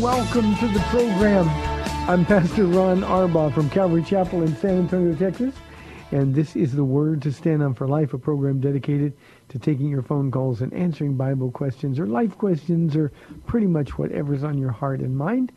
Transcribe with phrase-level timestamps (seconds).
[0.00, 1.48] Welcome to the program.
[2.08, 5.56] I'm Pastor Ron Arbaugh from Calvary Chapel in San Antonio, Texas.
[6.12, 9.12] And this is the Word to Stand on for Life, a program dedicated
[9.48, 13.10] to taking your phone calls and answering Bible questions or life questions or
[13.46, 15.50] pretty much whatever's on your heart and mind.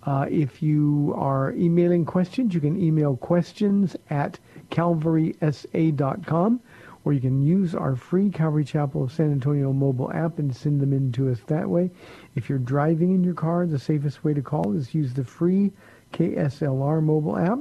[0.03, 6.61] Uh, if you are emailing questions, you can email questions at calvarysa.com
[7.05, 10.81] or you can use our free Calvary Chapel of San Antonio mobile app and send
[10.81, 11.93] them in to us that way.
[12.35, 15.71] If you're driving in your car, the safest way to call is use the free
[16.13, 17.61] KSLR mobile app.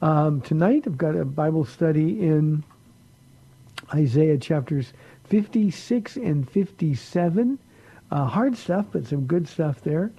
[0.01, 2.63] Um, tonight I've got a Bible study in
[3.93, 4.93] Isaiah chapters
[5.25, 7.59] 56 and 57.
[8.11, 10.13] Uh, hard stuff, but some good stuff there.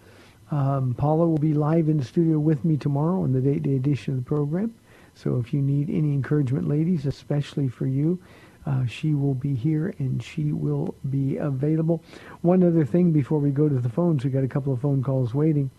[0.51, 4.13] Um, Paula will be live in the studio with me tomorrow on the date-day edition
[4.13, 4.73] of the program.
[5.15, 8.19] So if you need any encouragement, ladies, especially for you,
[8.65, 12.03] uh, she will be here and she will be available.
[12.41, 15.03] One other thing before we go to the phones, we got a couple of phone
[15.03, 15.69] calls waiting.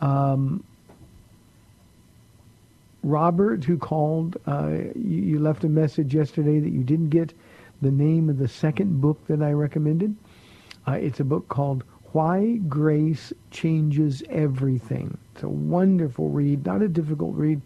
[0.00, 0.64] Um,
[3.02, 7.32] Robert, who called, uh, you, you left a message yesterday that you didn't get
[7.80, 10.14] the name of the second book that I recommended.
[10.86, 15.16] Uh, it's a book called Why Grace Changes Everything.
[15.32, 17.60] It's a wonderful read, not a difficult read,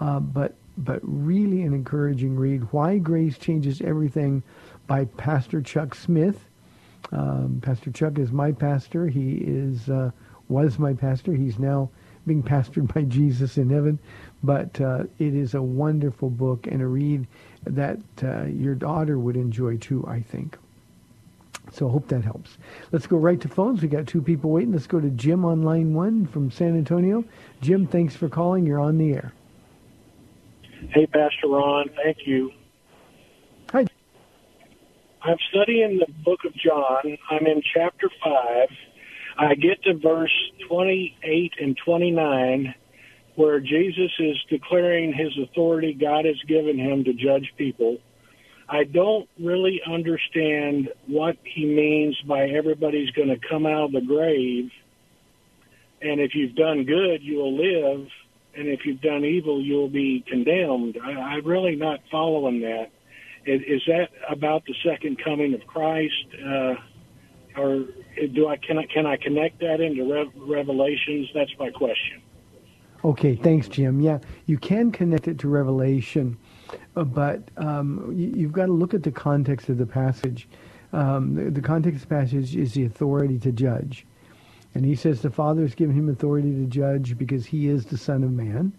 [0.00, 2.62] uh, but but really an encouraging read.
[2.72, 4.42] Why Grace Changes Everything
[4.86, 6.46] by Pastor Chuck Smith.
[7.12, 9.08] Um, pastor Chuck is my pastor.
[9.08, 10.12] He is uh,
[10.48, 11.32] was my pastor.
[11.32, 11.90] He's now
[12.26, 13.98] being pastored by Jesus in heaven.
[14.44, 17.26] But uh, it is a wonderful book and a read
[17.64, 20.56] that uh, your daughter would enjoy too, I think.
[21.72, 22.58] So I hope that helps.
[22.92, 23.82] Let's go right to phones.
[23.82, 24.72] We got two people waiting.
[24.72, 27.24] Let's go to Jim on line one from San Antonio.
[27.60, 28.66] Jim, thanks for calling.
[28.66, 29.32] You're on the air.
[30.90, 32.50] Hey, Pastor Ron, thank you.
[33.70, 33.86] Hi.
[35.22, 37.18] I'm studying the book of John.
[37.30, 38.68] I'm in chapter 5.
[39.38, 40.32] I get to verse
[40.68, 42.74] 28 and 29
[43.36, 47.98] where Jesus is declaring his authority God has given him to judge people.
[48.70, 54.00] I don't really understand what he means by everybody's going to come out of the
[54.00, 54.70] grave.
[56.00, 58.06] And if you've done good, you will live.
[58.56, 60.98] And if you've done evil, you'll be condemned.
[61.02, 62.90] I, I'm really not following that.
[63.44, 66.26] Is, is that about the second coming of Christ?
[66.34, 66.74] Uh,
[67.56, 67.86] or
[68.32, 71.28] do I can I can I connect that into Rev- Revelations?
[71.34, 72.22] That's my question.
[73.04, 74.00] Okay, thanks, Jim.
[74.00, 76.38] Yeah, you can connect it to Revelation,
[76.94, 80.48] but um, you, you've got to look at the context of the passage.
[80.92, 84.06] Um, the, the context of the passage is the authority to judge.
[84.74, 87.98] And he says the Father has given him authority to judge because he is the
[87.98, 88.72] Son of Man.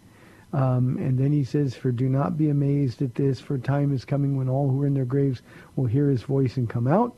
[0.54, 4.06] Um, and then he says, For do not be amazed at this, for time is
[4.06, 5.42] coming when all who are in their graves
[5.76, 7.16] will hear his voice and come out.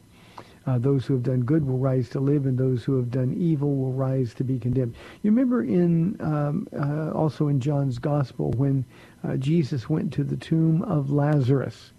[0.66, 3.34] Uh, those who have done good will rise to live, and those who have done
[3.38, 4.96] evil will rise to be condemned.
[5.22, 8.86] You remember in um, uh, also in John's Gospel when
[9.24, 11.92] uh, Jesus went to the tomb of Lazarus,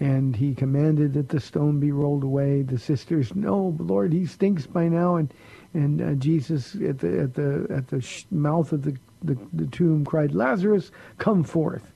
[0.00, 2.62] and he commanded that the stone be rolled away.
[2.62, 5.32] The sisters, no, Lord, he stinks by now, and
[5.74, 9.66] and uh, Jesus at the at the at the sh- mouth of the, the, the
[9.66, 11.92] tomb cried, Lazarus, come forth.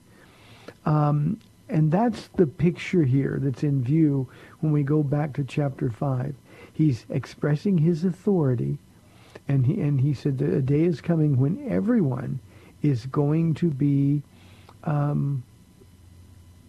[0.84, 1.38] Um,
[1.68, 4.28] and that's the picture here that's in view
[4.60, 6.34] when we go back to chapter 5.
[6.72, 8.78] He's expressing his authority,
[9.48, 12.38] and he, and he said that a day is coming when everyone
[12.82, 14.22] is going to be
[14.86, 15.42] um,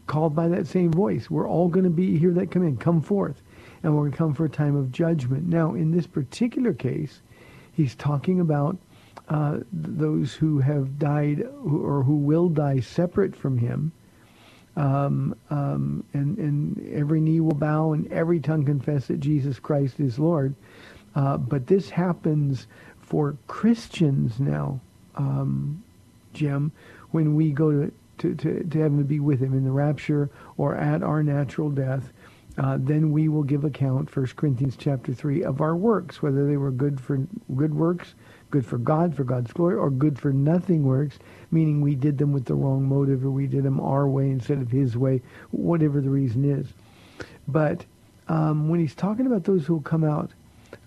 [0.07, 1.29] called by that same voice.
[1.29, 3.41] We're all going to be here that come in, come forth,
[3.83, 5.47] and we're going to come for a time of judgment.
[5.47, 7.21] Now, in this particular case,
[7.73, 8.77] he's talking about
[9.29, 13.91] uh, those who have died or who will die separate from him,
[14.75, 19.99] um, um, and, and every knee will bow and every tongue confess that Jesus Christ
[19.99, 20.55] is Lord.
[21.15, 22.67] Uh, but this happens
[23.01, 24.79] for Christians now,
[25.15, 25.83] um,
[26.33, 26.71] Jim,
[27.11, 30.29] when we go to, to, to, to heaven to be with him in the rapture
[30.57, 32.11] or at our natural death.
[32.57, 36.57] Uh, then we will give account, 1 Corinthians chapter 3, of our works, whether they
[36.57, 37.17] were good for
[37.55, 38.15] good works,
[38.49, 41.19] good for God, for God's glory, or good for nothing works,
[41.51, 44.59] meaning we did them with the wrong motive or we did them our way instead
[44.59, 45.21] of his way,
[45.51, 46.67] whatever the reason is.
[47.47, 47.85] But
[48.27, 50.31] um, when he's talking about those who will come out,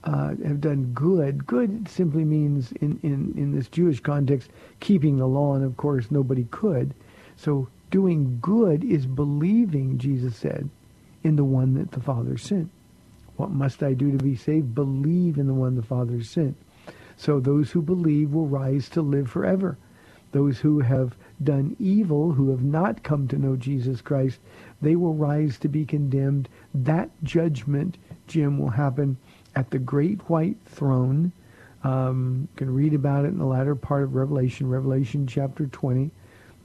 [0.04, 4.50] uh, have done good, good simply means in, in, in this Jewish context,
[4.80, 6.94] keeping the law, and of course nobody could.
[7.40, 10.68] So doing good is believing, Jesus said,
[11.24, 12.70] in the one that the Father sent.
[13.36, 14.74] What must I do to be saved?
[14.74, 16.54] Believe in the one the Father sent.
[17.16, 19.78] So those who believe will rise to live forever.
[20.32, 24.38] Those who have done evil, who have not come to know Jesus Christ,
[24.82, 26.46] they will rise to be condemned.
[26.74, 27.96] That judgment,
[28.26, 29.16] Jim, will happen
[29.56, 31.32] at the great white throne.
[31.84, 36.10] Um, you can read about it in the latter part of Revelation, Revelation chapter 20.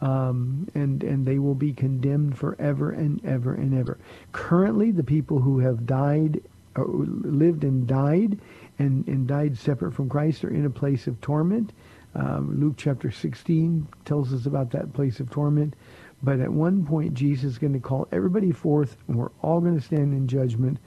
[0.01, 3.97] Um, and and they will be condemned forever and ever and ever.
[4.33, 6.41] Currently, the people who have died,
[6.75, 8.37] or lived and died,
[8.77, 11.71] and, and died separate from Christ are in a place of torment.
[12.13, 15.75] Um, Luke chapter 16 tells us about that place of torment.
[16.23, 19.77] But at one point, Jesus is going to call everybody forth, and we're all going
[19.77, 20.79] to stand in judgment.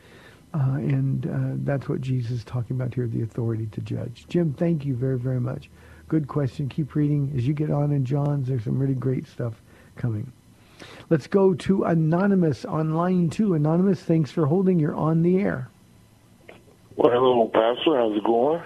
[0.55, 4.27] Uh, and uh, that's what Jesus is talking about here, the authority to judge.
[4.29, 5.69] Jim, thank you very, very much.
[6.09, 6.69] Good question.
[6.69, 7.33] Keep reading.
[7.37, 9.55] As you get on in John's, there's some really great stuff
[9.97, 10.33] coming.
[11.11, 13.55] Let's go to Anonymous on line two.
[13.55, 14.79] Anonymous, thanks for holding.
[14.79, 15.69] You're on the air.
[16.97, 17.97] Well, hello, Pastor.
[17.99, 18.63] How's it going?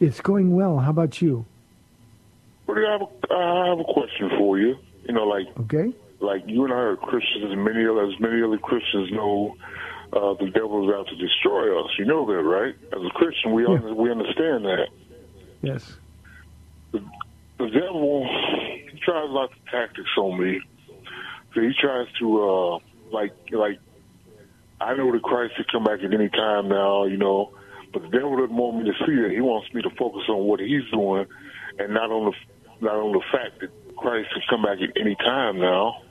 [0.00, 0.78] It's going well.
[0.78, 1.44] How about you?
[2.66, 4.76] Well, I have a, I have a question for you.
[5.08, 5.92] You know, like Okay.
[6.20, 9.56] like you and I are Christians, and many as many other Christians know,
[10.12, 11.90] uh, the devil is out to destroy us.
[11.98, 12.74] You know that, right?
[12.92, 13.70] As a Christian, we Yeah.
[13.74, 14.86] un- we understand that.
[15.62, 15.96] Yes.
[17.60, 18.26] The, devil
[18.90, 20.60] he tries lots of tactics on me.
[21.54, 22.78] So he tries to uh,
[23.12, 23.78] like like
[24.80, 27.52] I know that Christ could come back at any time now, you know,
[27.92, 29.30] but the devil doesn't want me to see that.
[29.30, 31.26] He wants me to focus on what he's doing,
[31.78, 35.14] and not on the not on the fact that Christ could come back at any
[35.16, 36.02] time now.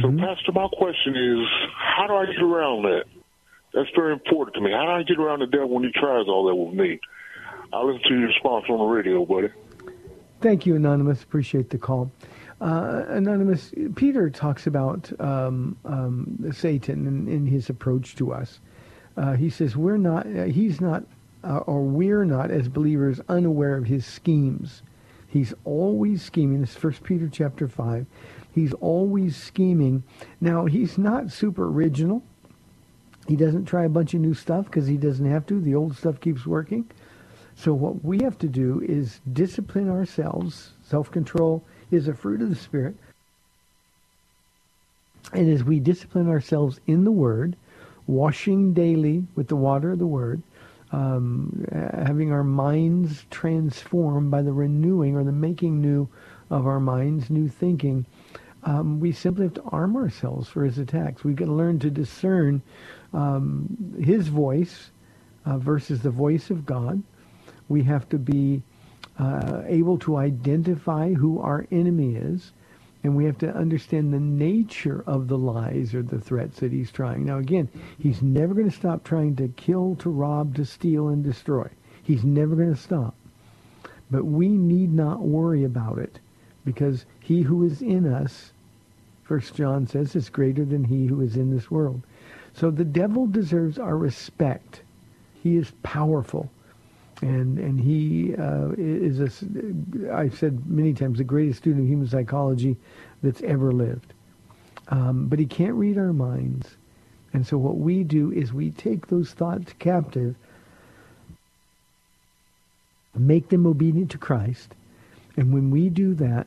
[0.00, 3.04] So, Pastor, my question is, how do I get around that?
[3.74, 4.70] That's very important to me.
[4.70, 7.00] How do I get around the devil when he tries all that with me?
[7.72, 9.48] I'll listen to your response on the radio, buddy.
[10.42, 11.22] Thank you, Anonymous.
[11.22, 12.10] Appreciate the call.
[12.60, 18.58] Uh, Anonymous, Peter talks about um, um, Satan and, his approach to us.
[19.16, 21.04] Uh, he says we're not, uh, he's not,
[21.44, 24.82] uh, or we're not as believers unaware of his schemes.
[25.28, 26.60] He's always scheming.
[26.60, 28.06] This is First Peter chapter five.
[28.52, 30.02] He's always scheming.
[30.40, 32.22] Now he's not super original.
[33.28, 35.60] He doesn't try a bunch of new stuff because he doesn't have to.
[35.60, 36.90] The old stuff keeps working.
[37.56, 40.72] So what we have to do is discipline ourselves.
[40.84, 42.96] Self-control is a fruit of the Spirit.
[45.32, 47.56] And as we discipline ourselves in the Word,
[48.06, 50.42] washing daily with the water of the Word,
[50.90, 56.08] um, having our minds transformed by the renewing or the making new
[56.50, 58.04] of our minds, new thinking,
[58.64, 61.24] um, we simply have to arm ourselves for his attacks.
[61.24, 62.62] We've got to learn to discern
[63.12, 64.90] um, his voice
[65.46, 67.02] uh, versus the voice of God.
[67.68, 68.62] We have to be
[69.18, 72.52] uh, able to identify who our enemy is,
[73.04, 76.90] and we have to understand the nature of the lies or the threats that he's
[76.92, 77.24] trying.
[77.24, 81.24] Now, again, he's never going to stop trying to kill, to rob, to steal, and
[81.24, 81.68] destroy.
[82.02, 83.14] He's never going to stop.
[84.10, 86.18] But we need not worry about it
[86.64, 88.52] because he who is in us,
[89.24, 92.02] First John says, is greater than he who is in this world.
[92.54, 94.82] So the devil deserves our respect.
[95.42, 96.50] He is powerful.
[97.22, 102.08] And, and he uh, is, a, I've said many times, the greatest student of human
[102.08, 102.76] psychology
[103.22, 104.12] that's ever lived.
[104.88, 106.76] Um, but he can't read our minds.
[107.32, 110.34] And so what we do is we take those thoughts captive,
[113.16, 114.74] make them obedient to Christ,
[115.36, 116.46] and when we do that,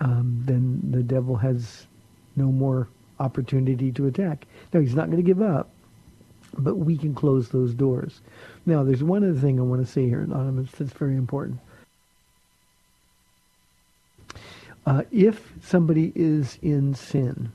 [0.00, 1.86] um, then the devil has
[2.36, 2.86] no more
[3.18, 4.46] opportunity to attack.
[4.72, 5.70] Now, he's not going to give up,
[6.58, 8.20] but we can close those doors.
[8.66, 11.60] Now, there's one other thing I want to say here, Anonymous, that's very important.
[14.84, 17.52] Uh, if somebody is in sin,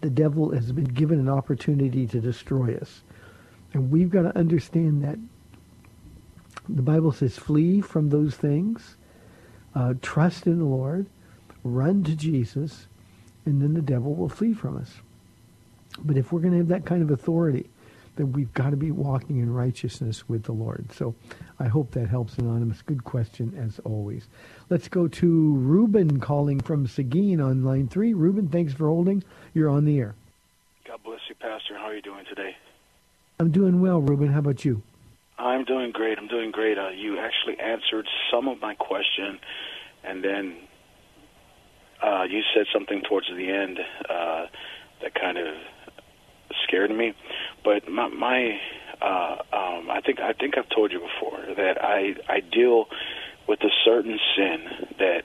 [0.00, 3.02] the devil has been given an opportunity to destroy us.
[3.72, 5.18] And we've got to understand that
[6.68, 8.96] the Bible says, flee from those things,
[9.74, 11.06] uh, trust in the Lord,
[11.64, 12.86] run to Jesus,
[13.44, 14.94] and then the devil will flee from us.
[16.04, 17.68] But if we're going to have that kind of authority,
[18.16, 20.90] then we've got to be walking in righteousness with the Lord.
[20.92, 21.14] So
[21.58, 22.82] I hope that helps, Anonymous.
[22.82, 24.26] Good question, as always.
[24.68, 28.14] Let's go to Ruben calling from Seguin on line three.
[28.14, 29.22] Ruben, thanks for holding.
[29.54, 30.14] You're on the air.
[30.86, 31.76] God bless you, Pastor.
[31.78, 32.56] How are you doing today?
[33.38, 34.28] I'm doing well, Ruben.
[34.28, 34.82] How about you?
[35.38, 36.18] I'm doing great.
[36.18, 36.76] I'm doing great.
[36.76, 39.38] Uh, you actually answered some of my question,
[40.04, 40.56] and then
[42.02, 43.78] uh, you said something towards the end
[44.08, 44.46] uh,
[45.00, 45.54] that kind of
[46.70, 47.14] scared me.
[47.64, 48.58] But my, my
[49.02, 52.86] uh, um, I think I think I've told you before that I I deal
[53.48, 54.58] with a certain sin
[54.98, 55.22] that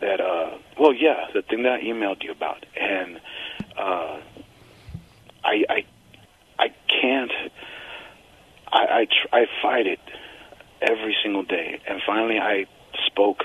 [0.00, 3.20] that uh, well yeah the thing that I emailed you about and
[3.78, 4.20] uh,
[5.44, 5.84] I I
[6.58, 6.68] I
[7.00, 7.32] can't
[8.72, 10.00] I I, tr- I fight it
[10.80, 12.64] every single day and finally I
[13.06, 13.44] spoke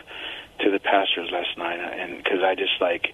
[0.61, 3.07] to the pastors last night and because I just like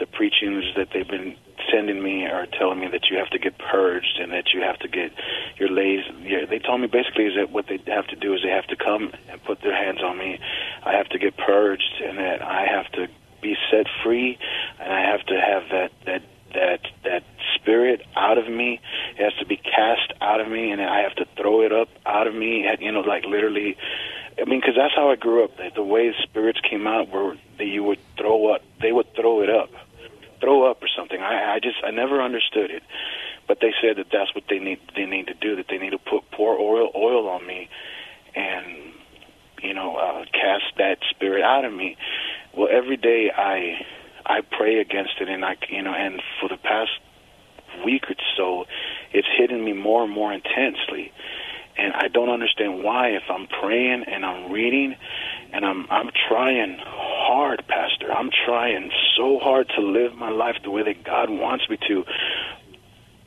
[0.00, 1.36] the preachings that they've been
[1.76, 4.78] sending me are telling me that you have to get purged and that you have
[4.78, 5.12] to get
[5.58, 6.04] your lays.
[6.22, 8.66] Yeah, they told me basically is that what they have to do is they have
[8.68, 10.38] to come and put their hands on me.
[10.84, 13.08] I have to get purged and that I have to
[13.42, 14.38] be set free
[14.80, 16.22] and I have to have that that
[16.54, 17.22] that that
[17.54, 18.80] spirit out of me.
[19.18, 21.88] It has to be cast out of me and I have to throw it up
[22.06, 22.66] out of me.
[22.80, 23.76] You know, like literally.
[24.38, 25.56] I mean, because that's how I grew up.
[25.56, 28.60] The, the way spirits came out were that you would throw up.
[28.82, 29.70] They would throw it up
[30.46, 31.20] throw up or something.
[31.20, 32.84] I, I just I never understood it,
[33.48, 35.56] but they said that that's what they need they need to do.
[35.56, 37.68] That they need to put pour oil oil on me,
[38.36, 38.92] and
[39.60, 41.96] you know uh, cast that spirit out of me.
[42.56, 43.84] Well, every day I
[44.24, 46.92] I pray against it, and I you know, and for the past
[47.84, 48.66] week or so,
[49.12, 51.12] it's hitting me more and more intensely.
[51.78, 53.08] And I don't understand why.
[53.10, 54.96] If I'm praying and I'm reading,
[55.52, 58.12] and I'm I'm trying hard, Pastor.
[58.12, 62.04] I'm trying so hard to live my life the way that God wants me to,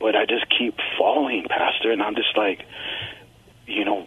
[0.00, 1.92] but I just keep falling, Pastor.
[1.92, 2.60] And I'm just like,
[3.66, 4.06] you know,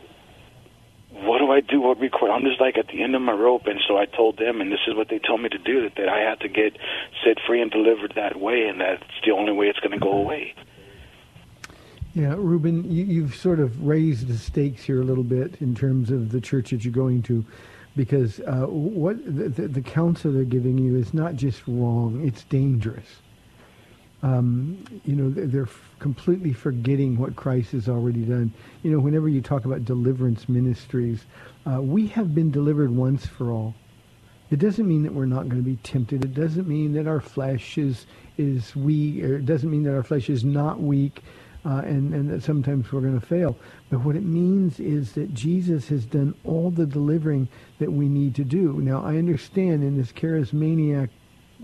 [1.12, 1.80] what do I do?
[1.82, 2.32] What record?
[2.32, 4.72] I'm just like at the end of my rope, and so I told them, and
[4.72, 6.78] this is what they told me to do: that, that I had to get
[7.24, 10.12] set free and delivered that way, and that's the only way it's going to go
[10.12, 10.54] away.
[12.14, 16.12] Yeah, Ruben, you, you've sort of raised the stakes here a little bit in terms
[16.12, 17.44] of the church that you're going to
[17.96, 22.44] because uh, what the, the, the, counsel they're giving you is not just wrong; it's
[22.44, 23.06] dangerous.
[24.22, 25.68] Um, you know, they're
[26.00, 28.54] completely forgetting what Christ has already done.
[28.84, 31.26] You know, whenever you talk about deliverance ministries,
[31.66, 33.76] uh, we have been delivered once for all.
[34.50, 36.24] It doesn't mean that we're not going to be tempted.
[36.24, 38.06] It doesn't mean that our flesh is
[38.38, 41.24] is weak, it doesn't mean that our flesh is not weak
[41.66, 43.58] uh, and, and that sometimes we're going to fail.
[43.90, 47.48] But what it means is that Jesus has done all the delivering
[47.80, 48.80] that we need to do.
[48.82, 51.10] Now, I understand in this charismaniac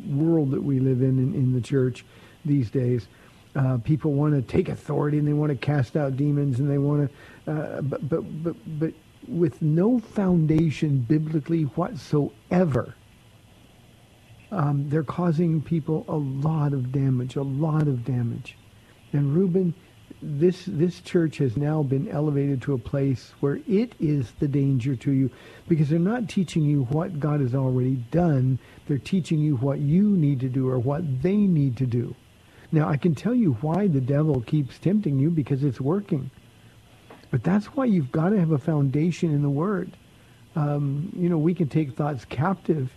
[0.07, 2.05] world that we live in in, in the church
[2.45, 3.07] these days,
[3.55, 6.77] uh, people want to take authority and they want to cast out demons and they
[6.77, 7.09] want
[7.45, 8.93] to, uh, but, but, but, but
[9.27, 12.93] with no foundation biblically whatsoever,
[14.51, 18.57] um, they're causing people a lot of damage, a lot of damage.
[19.13, 19.73] And Ruben,
[20.21, 24.95] this this church has now been elevated to a place where it is the danger
[24.95, 25.29] to you
[25.67, 28.59] because they're not teaching you what God has already done.
[28.87, 32.15] They're teaching you what you need to do or what they need to do.
[32.71, 36.29] Now, I can tell you why the devil keeps tempting you because it's working.
[37.31, 39.95] But that's why you've got to have a foundation in the Word.
[40.55, 42.91] Um, you know, we can take thoughts captive,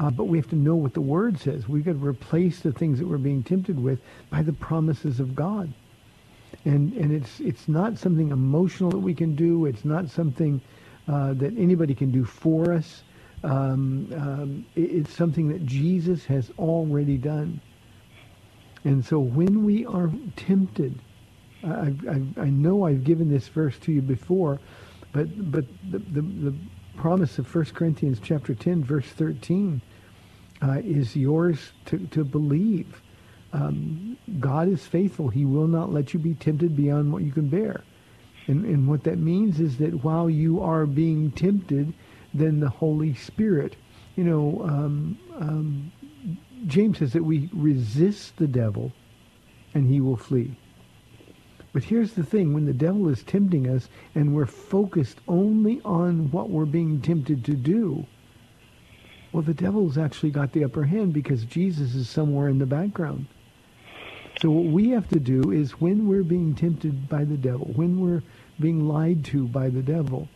[0.00, 1.68] uh, but we have to know what the Word says.
[1.68, 4.00] We've got to replace the things that we're being tempted with
[4.30, 5.72] by the promises of God
[6.64, 9.66] and and it's it's not something emotional that we can do.
[9.66, 10.60] It's not something
[11.08, 13.02] uh, that anybody can do for us.
[13.42, 17.60] Um, um, it, it's something that Jesus has already done.
[18.84, 20.98] And so when we are tempted,
[21.62, 24.60] I, I, I know I've given this verse to you before,
[25.12, 26.54] but but the, the, the
[26.96, 29.80] promise of 1 Corinthians chapter 10, verse 13,
[30.62, 33.02] uh, is yours to, to believe.
[33.54, 35.28] Um, God is faithful.
[35.28, 37.84] He will not let you be tempted beyond what you can bear.
[38.48, 41.94] And, and what that means is that while you are being tempted,
[42.34, 43.76] then the Holy Spirit,
[44.16, 45.92] you know, um, um,
[46.66, 48.92] James says that we resist the devil
[49.72, 50.56] and he will flee.
[51.72, 56.30] But here's the thing, when the devil is tempting us and we're focused only on
[56.32, 58.04] what we're being tempted to do,
[59.32, 63.26] well, the devil's actually got the upper hand because Jesus is somewhere in the background.
[64.44, 67.98] So what we have to do is when we're being tempted by the devil, when
[67.98, 68.22] we're
[68.60, 70.28] being lied to by the devil,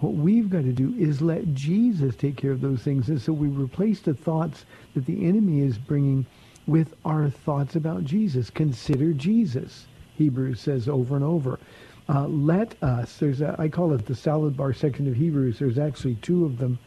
[0.00, 3.08] what we've got to do is let Jesus take care of those things.
[3.08, 4.64] And so we replace the thoughts
[4.94, 6.26] that the enemy is bringing
[6.66, 8.50] with our thoughts about Jesus.
[8.50, 11.60] Consider Jesus, Hebrews says over and over.
[12.08, 15.60] Uh, let us, there's a, I call it the salad bar section of Hebrews.
[15.60, 16.80] There's actually two of them.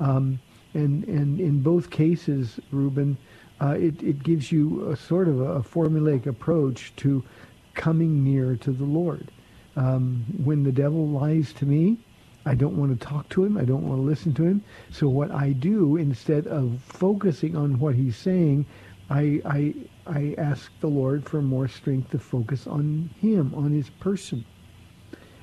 [0.00, 0.40] Um,
[0.74, 3.16] and, and in both cases, Reuben,
[3.60, 7.22] uh, it, it gives you a sort of a, a formulaic approach to
[7.74, 9.30] coming near to the Lord.
[9.76, 11.98] Um, when the devil lies to me,
[12.46, 13.56] I don't want to talk to him.
[13.58, 14.62] I don't want to listen to him.
[14.90, 18.66] So what I do, instead of focusing on what he's saying,
[19.10, 19.74] I, I,
[20.06, 24.44] I ask the Lord for more strength to focus on him, on his person.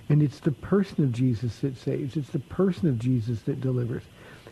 [0.09, 2.15] And it's the person of Jesus that saves.
[2.15, 4.03] It's the person of Jesus that delivers.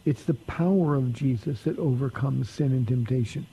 [0.05, 3.46] It's the power of Jesus that overcomes sin and temptation.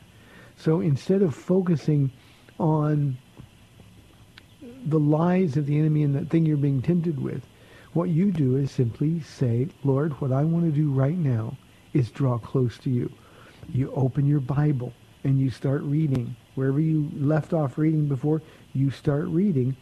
[0.56, 2.10] So instead of focusing
[2.58, 3.18] on
[4.86, 7.42] the lies of the enemy and the thing you're being tempted with,
[7.92, 11.56] what you do is simply say, Lord, what I want to do right now
[11.92, 13.10] is draw close to you.
[13.68, 14.92] You open your Bible
[15.24, 16.36] and you start reading.
[16.54, 19.76] Wherever you left off reading before, you start reading.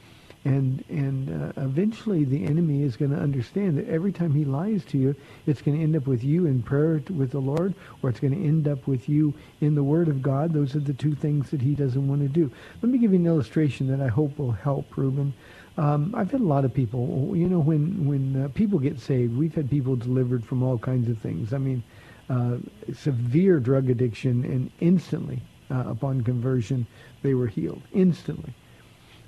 [0.47, 4.85] And, and uh, eventually the enemy is going to understand that every time he lies
[4.87, 8.11] to you, it's going to end up with you in prayer with the Lord, or
[8.11, 10.53] it's going to end up with you in the Word of God.
[10.53, 12.49] Those are the two things that he doesn't want to do.
[12.81, 15.35] Let me give you an illustration that I hope will help, Reuben.
[15.79, 19.37] Um, I've had a lot of people, you know, when, when uh, people get saved,
[19.37, 21.53] we've had people delivered from all kinds of things.
[21.53, 21.83] I mean,
[22.31, 22.59] uh,
[22.95, 25.43] severe drug addiction, and instantly,
[25.73, 26.87] uh, upon conversion,
[27.23, 27.83] they were healed.
[27.93, 28.55] Instantly.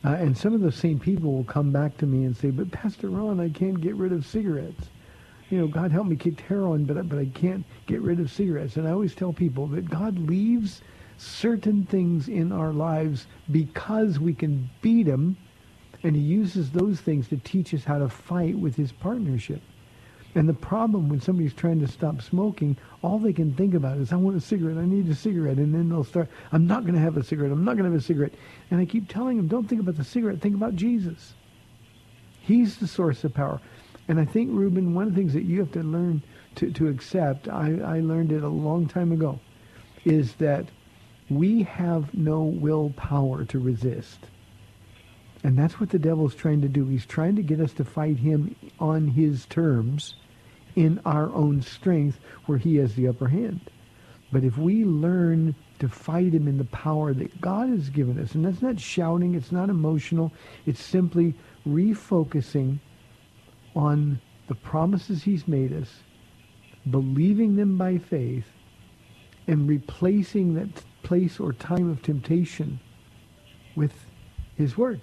[0.04, 2.70] Uh, and some of those same people will come back to me and say, but
[2.70, 4.88] Pastor Ron, I can't get rid of cigarettes.
[5.50, 8.76] You know, God help me kick heroin, but, but I can't get rid of cigarettes.
[8.76, 10.82] And I always tell people that God leaves
[11.16, 15.36] certain things in our lives because we can beat them,
[16.04, 19.62] and he uses those things to teach us how to fight with his partnership.
[20.38, 24.12] And the problem when somebody's trying to stop smoking, all they can think about is,
[24.12, 25.56] I want a cigarette, I need a cigarette.
[25.56, 27.90] And then they'll start, I'm not going to have a cigarette, I'm not going to
[27.90, 28.34] have a cigarette.
[28.70, 31.34] And I keep telling them, don't think about the cigarette, think about Jesus.
[32.40, 33.60] He's the source of power.
[34.06, 36.22] And I think, Reuben, one of the things that you have to learn
[36.54, 39.40] to, to accept, I, I learned it a long time ago,
[40.04, 40.66] is that
[41.28, 44.20] we have no willpower to resist.
[45.42, 46.86] And that's what the devil's trying to do.
[46.86, 50.14] He's trying to get us to fight him on his terms
[50.78, 53.60] in our own strength where he has the upper hand.
[54.30, 58.36] But if we learn to fight him in the power that God has given us,
[58.36, 60.32] and that's not shouting, it's not emotional,
[60.66, 61.34] it's simply
[61.66, 62.78] refocusing
[63.74, 66.04] on the promises he's made us,
[66.88, 68.46] believing them by faith,
[69.48, 72.78] and replacing that place or time of temptation
[73.74, 73.94] with
[74.56, 75.00] his word.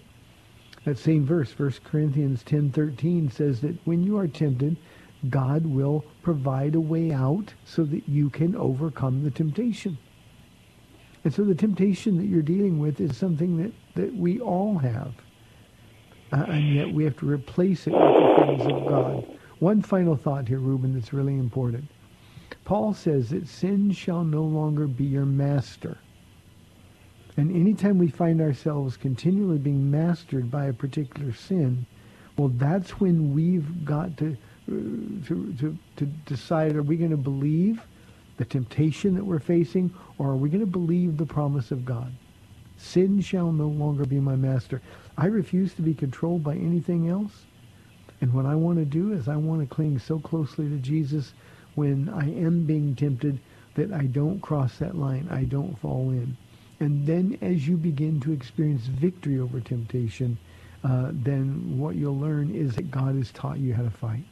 [0.86, 4.78] That same verse, 1 Corinthians 10:13 says that when you are tempted,
[5.30, 9.98] God will provide a way out so that you can overcome the temptation.
[11.24, 15.14] And so the temptation that you're dealing with is something that, that we all have.
[16.32, 19.40] Uh, and yet we have to replace it with the things of God.
[19.60, 21.86] One final thought here, Reuben, that's really important.
[22.66, 25.98] Paul says that sin shall no longer be your master.
[27.38, 31.86] And anytime we find ourselves continually being mastered by a particular sin,
[32.38, 37.82] well, that's when we've got to, to, to, to decide, are we going to believe
[38.38, 42.12] the temptation that we're facing, or are we going to believe the promise of God?
[42.78, 44.82] Sin shall no longer be my master.
[45.18, 47.46] I refuse to be controlled by anything else.
[48.22, 51.34] And what I want to do is I want to cling so closely to Jesus
[51.76, 53.40] when I am being tempted
[53.76, 55.28] that I don't cross that line.
[55.30, 56.36] I don't fall in.
[56.80, 60.38] And then as you begin to experience victory over temptation,
[60.84, 64.24] uh, then what you'll learn is that God has taught you how to fight.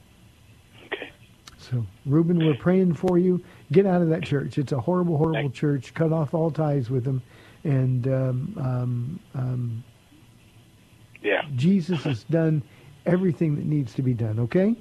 [1.69, 3.43] So, Reuben, we're praying for you.
[3.71, 4.58] Get out of that church.
[4.58, 5.93] It's a horrible, horrible church.
[5.93, 7.21] Cut off all ties with them.
[7.63, 9.84] And um, um, um,
[11.21, 11.41] Yeah.
[11.56, 12.63] Jesus has done
[13.06, 14.76] everything that needs to be done, okay?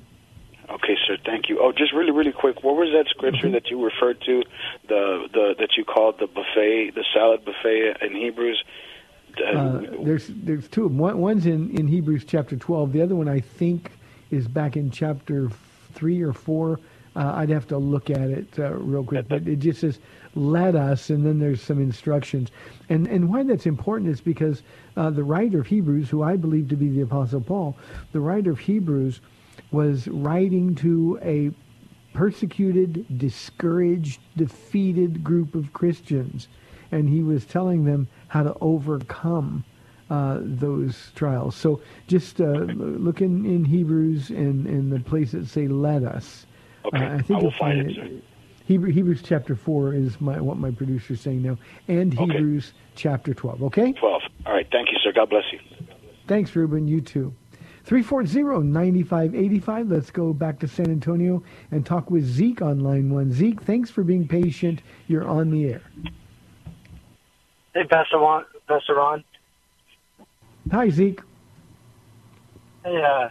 [0.71, 1.17] Okay, sir.
[1.25, 1.59] Thank you.
[1.61, 2.63] Oh, just really, really quick.
[2.63, 4.43] What was that scripture that you referred to?
[4.89, 8.63] The the that you called the buffet, the salad buffet in Hebrews.
[9.39, 10.99] Uh, there's there's two of them.
[10.99, 12.93] One, one's in, in Hebrews chapter 12.
[12.93, 13.91] The other one, I think,
[14.31, 15.51] is back in chapter
[15.93, 16.81] 3 or 4.
[17.15, 19.29] Uh, I'd have to look at it uh, real quick.
[19.29, 19.99] But it just says,
[20.35, 22.51] let us, and then there's some instructions.
[22.89, 24.63] And, and why that's important is because
[24.97, 27.77] uh, the writer of Hebrews, who I believe to be the Apostle Paul,
[28.13, 29.21] the writer of Hebrews
[29.71, 31.51] was writing to a
[32.15, 36.49] persecuted, discouraged, defeated group of Christians.
[36.91, 39.65] And he was telling them how to overcome
[40.13, 41.57] uh, those trials.
[41.57, 46.47] So just uh, look in, in Hebrews and, and the place that say "Let us."
[46.85, 48.09] Okay, Uh, I think I will you'll find it, sir.
[48.67, 51.57] Hebrew, Hebrews chapter four is my, what my producer's saying now,
[51.89, 52.25] and Okay.
[52.33, 53.63] Hebrews chapter twelve.
[53.63, 53.93] Okay.
[53.93, 54.23] Twelve.
[54.47, 54.67] All right.
[54.71, 55.13] Thank you, sir.
[55.15, 55.59] God bless you.
[56.29, 56.87] Thanks, Ruben.
[56.87, 57.35] You too.
[57.87, 59.91] 340-9585.
[59.91, 63.33] Let's go back to San Antonio and talk with Zeke on line one.
[63.33, 64.83] Zeke, thanks for being patient.
[65.09, 65.83] You're on the air.
[67.75, 68.45] Hey, Pastor Ron.
[68.69, 69.25] Pastor Ron.
[70.71, 71.21] Hi, Zeke.
[72.85, 73.29] Hey, a uh,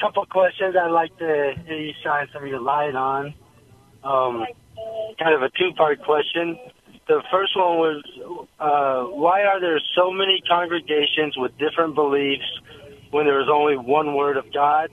[0.00, 3.34] couple questions I'd like to hear you shine some of your light on.
[4.02, 4.44] Um,
[5.18, 6.58] kind of a two-part question.
[7.06, 8.04] The first one was,
[8.58, 12.46] uh, why are there so many congregations with different beliefs
[13.10, 14.90] when there is only one Word of God?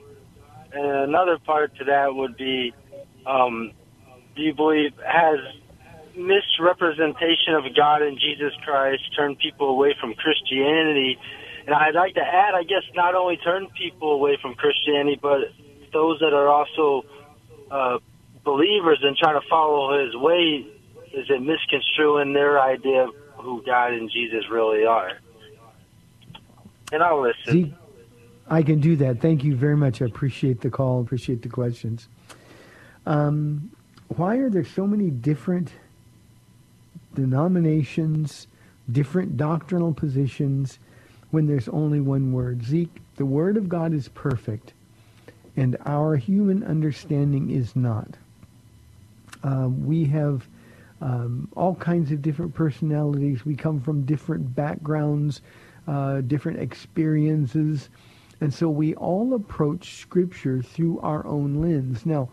[0.72, 2.72] And another part to that would be,
[3.26, 3.72] um,
[4.36, 5.38] do you believe has
[6.16, 11.18] misrepresentation of God and Jesus Christ turned people away from Christianity?
[11.66, 15.40] And I'd like to add, I guess, not only turn people away from Christianity, but
[15.92, 17.04] those that are also
[17.70, 17.98] uh,
[18.44, 20.66] believers and trying to follow His way,
[21.12, 25.12] is it misconstruing their idea of who God and Jesus really are?
[26.92, 27.52] And I'll listen.
[27.52, 27.74] Zeke,
[28.48, 29.20] I can do that.
[29.20, 30.02] Thank you very much.
[30.02, 31.00] I appreciate the call.
[31.00, 32.08] Appreciate the questions.
[33.06, 33.70] Um,
[34.08, 35.72] why are there so many different
[37.14, 38.46] denominations,
[38.90, 40.78] different doctrinal positions
[41.30, 42.64] when there's only one word?
[42.64, 44.72] Zeke, the Word of God is perfect,
[45.56, 48.16] and our human understanding is not.
[49.42, 50.46] Uh, we have
[51.00, 53.44] um, all kinds of different personalities.
[53.44, 55.40] We come from different backgrounds,
[55.86, 57.88] uh, different experiences.
[58.40, 62.06] And so we all approach Scripture through our own lens.
[62.06, 62.30] Now,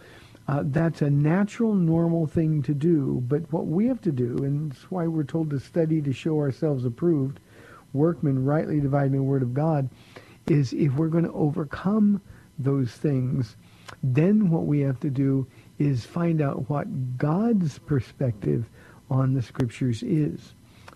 [0.48, 3.22] uh, that's a natural, normal thing to do.
[3.28, 6.38] But what we have to do, and it's why we're told to study to show
[6.38, 7.40] ourselves approved,
[7.98, 9.90] workmen rightly dividing the Word of God,
[10.48, 12.22] is if we're going to overcome
[12.58, 13.56] those things,
[14.04, 15.48] then what we have to do
[15.80, 18.70] is find out what God's perspective
[19.10, 20.54] on the Scriptures is.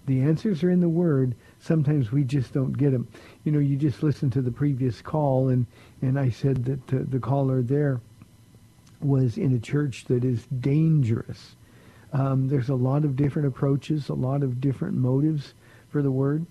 [0.07, 1.35] The answers are in the Word.
[1.59, 3.07] Sometimes we just don't get them.
[3.43, 5.67] You know, you just listened to the previous call, and,
[6.01, 8.01] and I said that uh, the caller there
[8.99, 11.55] was in a church that is dangerous.
[12.13, 15.53] Um, there's a lot of different approaches, a lot of different motives
[15.89, 16.45] for the Word.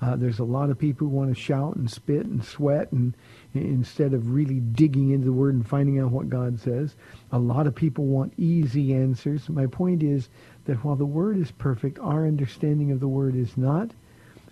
[0.00, 3.14] Uh, there's a lot of people who want to shout and spit and sweat and
[3.54, 6.94] instead of really digging into the word and finding out what God says.
[7.32, 9.48] A lot of people want easy answers.
[9.48, 10.28] My point is
[10.66, 13.90] that while the word is perfect, our understanding of the word is not.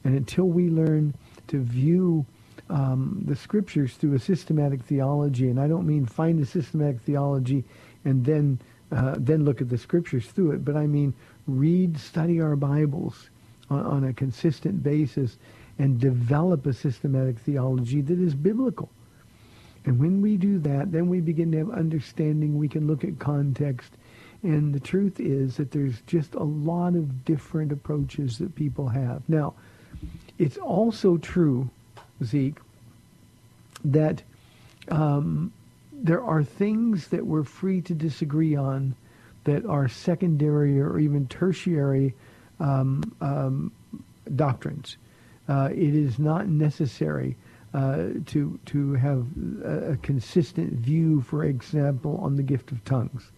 [0.05, 1.15] And until we learn
[1.49, 2.25] to view
[2.71, 7.65] um, the scriptures through a systematic theology, and I don't mean find a systematic theology
[8.05, 8.61] and then
[8.93, 11.15] uh, then look at the scriptures through it, but I mean
[11.47, 13.29] read, study our Bibles
[13.71, 15.37] on, on a consistent basis
[15.79, 18.91] and develop a systematic theology that is biblical.
[19.85, 22.57] And when we do that, then we begin to have understanding.
[22.57, 23.93] We can look at context.
[24.43, 29.23] And the truth is that there's just a lot of different approaches that people have.
[29.29, 29.55] Now,
[30.39, 31.71] it's also true,
[32.23, 32.59] Zeke,
[33.85, 34.23] that
[34.89, 35.53] um,
[35.93, 38.95] there are things that we're free to disagree on
[39.45, 42.15] that are secondary or even tertiary
[42.61, 43.73] um, um,
[44.37, 44.97] doctrines.
[45.49, 47.37] Uh, it is not necessary
[47.75, 49.27] uh, to to have
[49.65, 53.33] a, consistent view, for example, on the gift of tongues.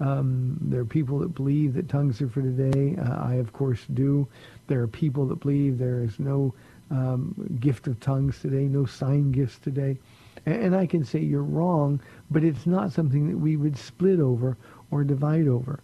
[0.00, 2.96] Um, there are people that believe that tongues are for today.
[2.96, 4.28] Uh, I, of course, do.
[4.68, 6.54] There are people that believe there is no
[6.90, 9.98] um, gift of tongues today, no sign gifts today.
[10.46, 12.00] And, and I can say you're wrong,
[12.30, 14.56] but it's not something that we would split over
[14.90, 15.80] or divide over.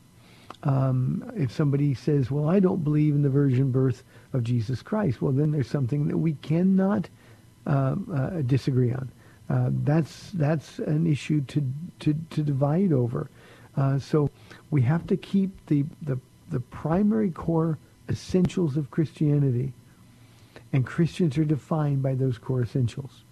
[0.65, 5.21] Um, if somebody says, well, I don't believe in the virgin birth of Jesus Christ,
[5.21, 7.09] well, then there's something that we cannot
[7.67, 9.11] uh, uh, disagree on.
[9.51, 11.63] Uh, that's that's an issue to,
[12.01, 13.29] to, to divide over.
[13.77, 14.31] Uh, so
[14.71, 16.19] we have to keep the, the,
[16.51, 19.73] the primary core essentials of Christianity.
[20.73, 23.23] And Christians are defined by those core essentials.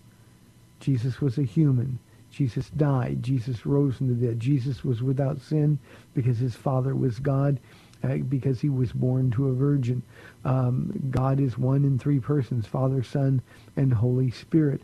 [0.80, 1.98] Jesus was a human.
[2.32, 3.22] Jesus died.
[3.22, 4.40] Jesus rose from the dead.
[4.40, 5.78] Jesus was without sin
[6.14, 7.60] because his Father was God,
[8.02, 10.02] uh, because he was born to a virgin.
[10.44, 13.42] Um, God is one in three persons, Father, Son,
[13.76, 14.80] and Holy Spirit.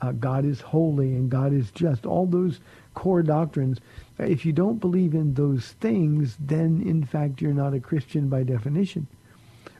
[0.00, 2.04] Uh, God is holy and God is just.
[2.06, 2.60] All those
[2.94, 3.78] core doctrines,
[4.20, 8.28] uh, if you don't believe in those things, then in fact you're not a Christian
[8.28, 9.06] by definition.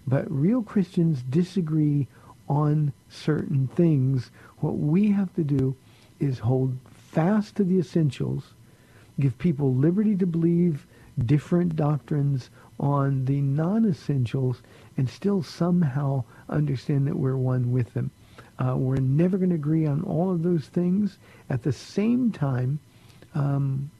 [0.07, 2.09] But real Christians disagree
[2.49, 4.31] on certain things.
[4.59, 5.77] What we have to do
[6.19, 6.77] is hold
[7.13, 8.55] fast to the essentials,
[9.21, 10.87] give people liberty to believe
[11.27, 12.49] different doctrines
[12.81, 14.63] on the non-essentials,
[14.97, 18.11] and still somehow understand that we're one with them.
[18.59, 21.19] Uh, we're never going to agree on all of those things.
[21.51, 22.79] At the same time,
[23.35, 23.91] um,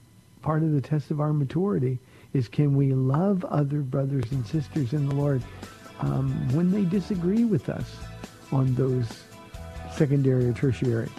[0.41, 1.99] part of the test of our maturity
[2.33, 5.43] is can we love other brothers and sisters in the Lord
[6.01, 7.97] um, when they disagree with us
[8.51, 9.23] on those
[9.93, 11.11] secondary or tertiary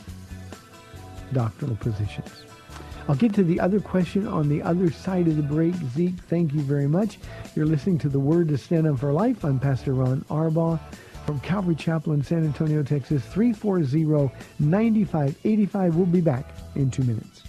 [1.33, 2.29] doctrinal positions.
[3.09, 5.75] I'll get to the other question on the other side of the break.
[5.93, 7.19] Zeke, thank you very much.
[7.55, 9.43] You're listening to The Word to Stand Up for Life.
[9.43, 10.79] I'm Pastor Ron Arbaugh
[11.25, 15.95] from Calvary Chapel in San Antonio, Texas, 340-9585.
[15.95, 17.43] We'll be back in two minutes.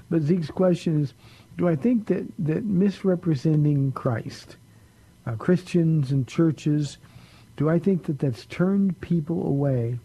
[0.09, 1.13] But Zeke's question is,
[1.57, 4.55] do I think that, that misrepresenting Christ,
[5.25, 6.97] uh, Christians and churches,
[7.57, 9.99] do I think that that's turned people away?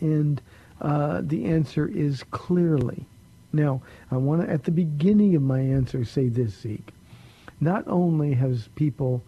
[0.00, 0.40] And
[0.80, 3.04] uh, the answer is clearly.
[3.52, 6.92] Now, I want to, at the beginning of my answer, say this, Zeke.
[7.60, 9.22] Not only has people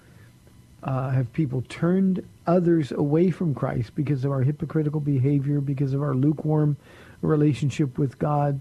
[0.83, 6.03] uh, have people turned others away from Christ because of our hypocritical behavior, because of
[6.03, 6.77] our lukewarm
[7.23, 8.61] relationship with God,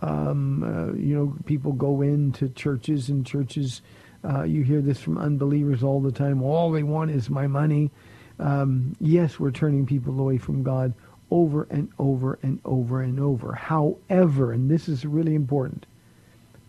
[0.00, 3.82] um, uh, you know, people go into churches and churches.
[4.24, 6.42] Uh, you hear this from unbelievers all the time.
[6.42, 7.90] All they want is my money.
[8.38, 10.94] Um, yes, we're turning people away from God
[11.30, 13.52] over and over and over and over.
[13.54, 15.86] However, and this is really important,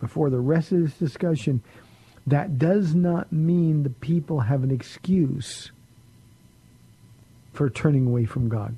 [0.00, 1.62] before the rest of this discussion,
[2.26, 5.70] that does not mean the people have an excuse
[7.52, 8.76] for turning away from God.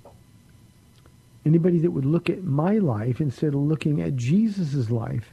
[1.45, 5.33] Anybody that would look at my life instead of looking at Jesus' life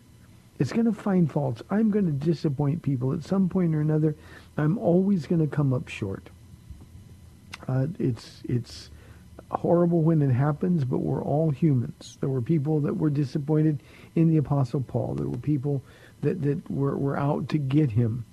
[0.57, 1.61] is going to find faults.
[1.69, 4.15] I'm going to disappoint people at some point or another.
[4.57, 6.29] I'm always going to come up short.
[7.67, 8.89] Uh, it's it's
[9.51, 12.17] horrible when it happens, but we're all humans.
[12.19, 13.81] There were people that were disappointed
[14.15, 15.15] in the Apostle Paul.
[15.15, 15.81] There were people
[16.21, 18.25] that, that were, were out to get him.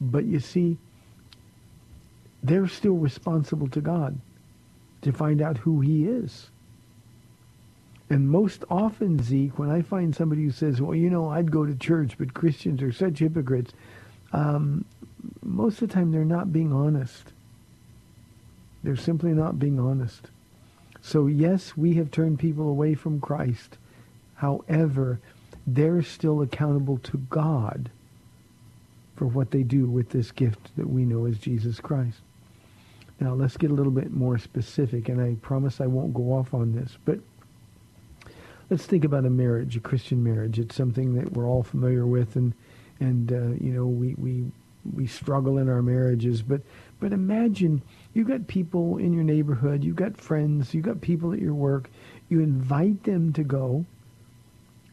[0.00, 0.78] But you see,
[2.42, 4.18] they're still responsible to God
[5.02, 6.48] to find out who he is.
[8.10, 11.64] And most often, Zeke, when I find somebody who says, well, you know, I'd go
[11.64, 13.72] to church, but Christians are such hypocrites,
[14.32, 14.84] um,
[15.42, 17.32] most of the time they're not being honest.
[18.82, 20.26] They're simply not being honest.
[21.00, 23.78] So yes, we have turned people away from Christ.
[24.34, 25.20] However,
[25.66, 27.90] they're still accountable to God
[29.14, 32.18] for what they do with this gift that we know as Jesus Christ.
[33.20, 36.54] Now, let's get a little bit more specific, and I promise I won't go off
[36.54, 37.20] on this, but
[38.70, 40.58] let's think about a marriage, a Christian marriage.
[40.58, 42.54] It's something that we're all familiar with, and
[43.00, 44.44] and uh, you know we we
[44.94, 46.40] we struggle in our marriages.
[46.40, 46.62] But
[47.00, 47.82] but imagine
[48.14, 51.90] you've got people in your neighborhood, you've got friends, you've got people at your work.
[52.28, 53.84] You invite them to go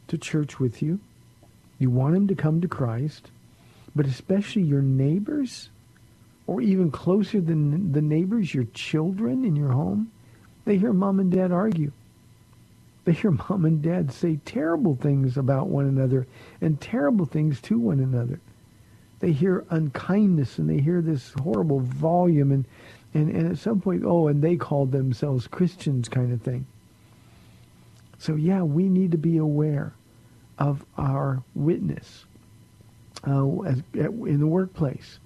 [0.08, 1.00] to church with you.
[1.78, 3.30] You want them to come to Christ,
[3.96, 5.70] but especially your neighbors,
[6.48, 10.12] or even closer than the neighbors, your children in your home.
[10.66, 11.92] They hear mom and dad argue
[13.08, 16.28] they hear mom and dad say terrible things about one another
[16.60, 18.42] and terrible things to one another.
[19.22, 22.66] They hear unkindness and they hear this horrible volume and,
[23.14, 26.66] and, and at some point, oh, and they call themselves Christians kind of thing.
[28.18, 29.94] So yeah, we need to be aware
[30.60, 32.26] of our witness
[33.26, 35.20] uh, as, in the workplace.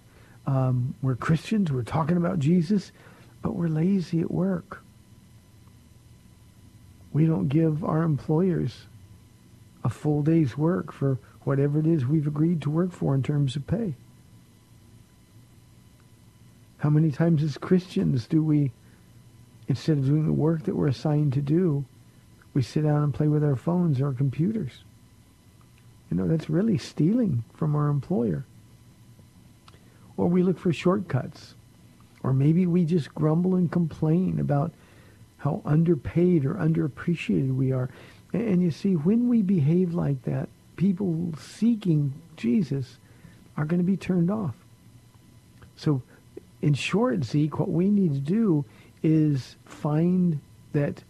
[0.45, 1.71] Um, we're Christians.
[1.71, 2.91] We're talking about Jesus,
[3.41, 4.83] but we're lazy at work.
[7.13, 8.85] We don't give our employers
[9.83, 13.55] a full day's work for whatever it is we've agreed to work for in terms
[13.55, 13.95] of pay.
[16.77, 18.71] How many times as Christians do we,
[19.67, 21.85] instead of doing the work that we're assigned to do,
[22.53, 24.83] we sit down and play with our phones or our computers?
[26.09, 28.45] You know, that's really stealing from our employer.
[30.17, 31.55] Or we look for shortcuts.
[32.23, 34.71] Or maybe we just grumble and complain about
[35.41, 37.89] how underpaid or underappreciated we are.
[38.31, 42.97] And you see, when we behave like that, people seeking Jesus
[43.57, 44.55] are going to be turned off.
[45.75, 46.03] So,
[46.61, 48.65] in short, Zeke, what we need to do
[49.01, 50.39] is find
[50.73, 51.03] that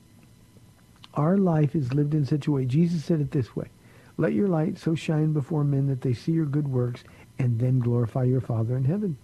[1.14, 2.64] our life is lived in such a way.
[2.64, 3.68] Jesus said it this way.
[4.18, 7.04] Let your light so shine before men that they see your good works
[7.38, 9.18] and then glorify your Father in heaven.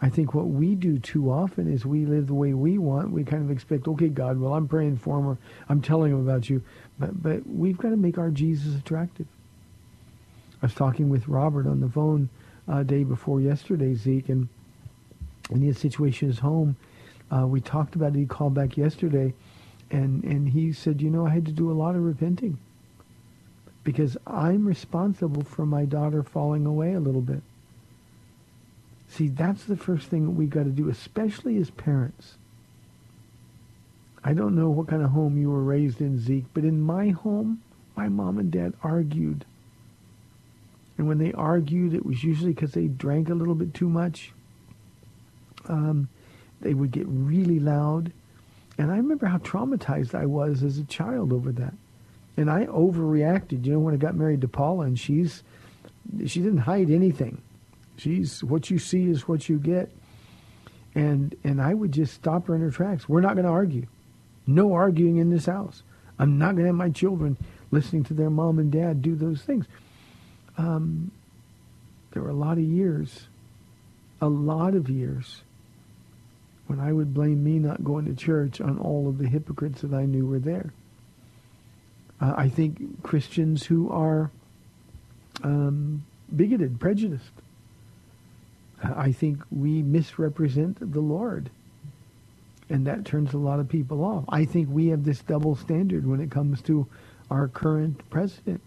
[0.00, 3.10] I think what we do too often is we live the way we want.
[3.10, 6.20] We kind of expect, okay, God, well, I'm praying for him or I'm telling him
[6.20, 6.62] about you.
[6.98, 9.26] But, but we've got to make our Jesus attractive.
[10.62, 12.28] I was talking with Robert on the phone
[12.68, 14.48] uh, day before yesterday, Zeke, and
[15.50, 16.76] in his situation is home.
[17.30, 18.18] Uh, we talked about it.
[18.18, 19.34] He called back yesterday,
[19.90, 22.58] and, and he said, you know, I had to do a lot of repenting
[23.84, 27.42] because I'm responsible for my daughter falling away a little bit.
[29.08, 32.34] See, that's the first thing we got to do, especially as parents.
[34.22, 37.08] I don't know what kind of home you were raised in, Zeke, but in my
[37.08, 37.62] home,
[37.96, 39.44] my mom and dad argued.
[40.98, 44.32] And when they argued, it was usually because they drank a little bit too much.
[45.66, 46.08] Um,
[46.60, 48.12] they would get really loud.
[48.76, 51.74] And I remember how traumatized I was as a child over that.
[52.36, 53.64] And I overreacted.
[53.64, 55.42] You know, when I got married to Paula, and she's,
[56.26, 57.40] she didn't hide anything.
[57.98, 59.90] She's what you see is what you get.
[60.94, 63.08] And and I would just stop her in her tracks.
[63.08, 63.86] We're not going to argue.
[64.46, 65.82] No arguing in this house.
[66.18, 67.36] I'm not going to have my children
[67.70, 69.66] listening to their mom and dad do those things.
[70.56, 71.10] Um,
[72.12, 73.28] there were a lot of years,
[74.20, 75.42] a lot of years,
[76.66, 79.94] when I would blame me not going to church on all of the hypocrites that
[79.94, 80.72] I knew were there.
[82.20, 84.30] Uh, I think Christians who are
[85.44, 87.30] um, bigoted, prejudiced,
[88.82, 91.50] I think we misrepresent the Lord.
[92.70, 94.24] And that turns a lot of people off.
[94.28, 96.86] I think we have this double standard when it comes to
[97.30, 98.60] our current president.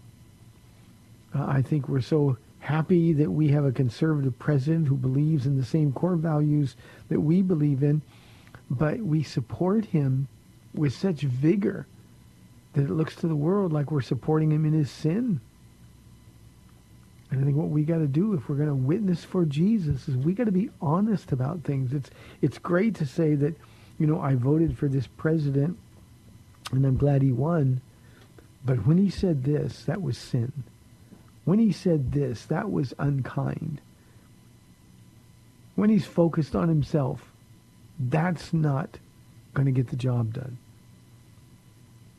[1.34, 5.56] Uh, I think we're so happy that we have a conservative president who believes in
[5.56, 6.76] the same core values
[7.08, 8.02] that we believe in,
[8.70, 10.28] but we support him
[10.74, 11.86] with such vigor
[12.74, 15.40] that it looks to the world like we're supporting him in his sin.
[17.32, 20.06] And I think what we got to do if we're going to witness for Jesus
[20.06, 21.94] is we got to be honest about things.
[21.94, 22.10] It's
[22.42, 23.56] it's great to say that,
[23.98, 25.78] you know, I voted for this president
[26.72, 27.80] and I'm glad he won.
[28.66, 30.52] But when he said this, that was sin.
[31.46, 33.80] When he said this, that was unkind.
[35.74, 37.32] When he's focused on himself,
[37.98, 38.98] that's not
[39.54, 40.58] going to get the job done.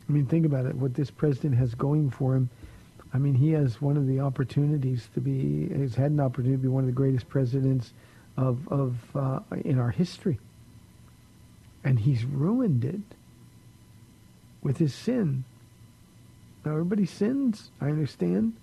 [0.09, 0.75] I mean, think about it.
[0.75, 2.49] What this president has going for him
[3.13, 6.63] I mean, he has one of the opportunities to be, has had an opportunity to
[6.63, 7.93] be one of the greatest presidents
[8.37, 10.39] of, of uh, in our history.
[11.83, 13.15] And he's ruined it
[14.63, 15.43] with his sin.
[16.65, 18.53] Now, everybody sins, I understand.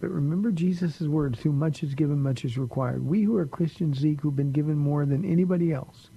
[0.00, 3.04] But remember Jesus' words, who much is given, much is required.
[3.04, 6.08] We who are Christians, Zeke, who've been given more than anybody else,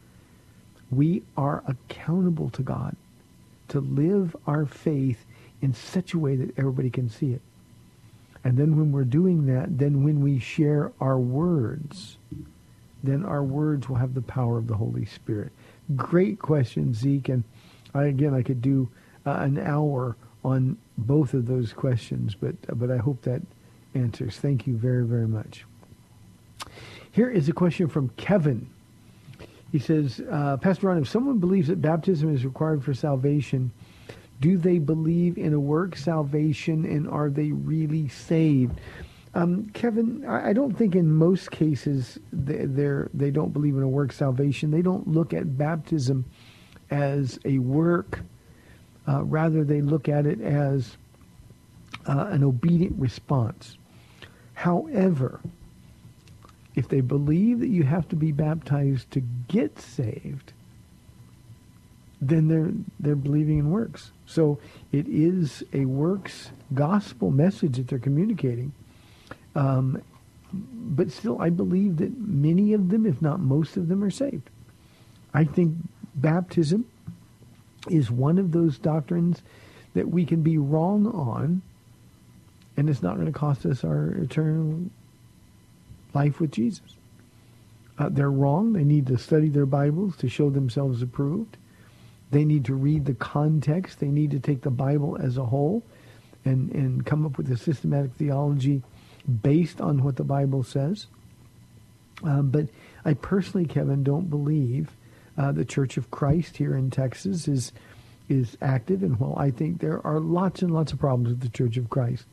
[0.92, 2.96] we are accountable to God
[3.70, 5.26] to live our faith
[5.62, 7.42] in such a way that everybody can see it.
[8.44, 12.18] And then when we're doing that, then when we share our words,
[13.04, 15.52] then our words will have the power of the Holy Spirit.
[15.96, 17.30] Great question, Zeke.
[17.30, 17.44] And
[17.94, 18.90] I, again, I could do
[19.26, 23.42] uh, an hour on both of those questions, but, but I hope that
[23.94, 24.38] answers.
[24.38, 25.66] Thank you very, very much.
[27.12, 28.70] Here is a question from Kevin.
[29.72, 33.72] He says, uh, Pastor Ron, if someone believes that baptism is required for salvation,
[34.40, 38.80] do they believe in a work salvation and are they really saved?
[39.34, 44.12] Um, Kevin, I don't think in most cases they're, they don't believe in a work
[44.12, 44.72] salvation.
[44.72, 46.26] They don't look at baptism
[46.90, 48.22] as a work.
[49.08, 50.98] Uh, rather, they look at it as
[52.08, 53.78] uh, an obedient response.
[54.54, 55.40] However,
[56.76, 60.54] if they believe that you have to be baptized to get saved,
[62.22, 64.12] then they're they're believing in works.
[64.30, 64.60] So
[64.92, 68.74] it is a works gospel message that they're communicating.
[69.56, 70.04] Um,
[70.54, 74.50] but still, I believe that many of them, if not most of them, are saved.
[75.34, 75.76] I think
[76.14, 76.86] baptism
[77.90, 79.42] is one of those doctrines
[79.96, 81.64] that we can be wrong on,
[82.78, 84.92] and it's not going to cost us our eternal
[86.14, 86.82] life with Jesus.
[87.98, 88.74] Uh, they're wrong.
[88.74, 91.58] They need to study their Bibles to show themselves approved.
[92.32, 94.00] They need to read the context.
[94.00, 95.84] They need to take the Bible as a whole
[96.46, 98.84] and, and come up with a systematic theology
[99.42, 101.08] based on what the Bible says.
[102.26, 102.68] Uh, but
[103.06, 104.92] I personally, Kevin, don't believe
[105.38, 107.72] uh, the Church of Christ here in Texas is
[108.28, 109.02] is active.
[109.02, 111.90] And while I think there are lots and lots of problems with the Church of
[111.90, 112.26] Christ,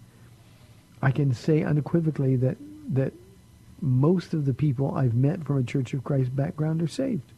[1.01, 2.59] I can say unequivocally that
[2.91, 3.13] that
[3.81, 7.33] most of the people I've met from a Church of Christ background are saved.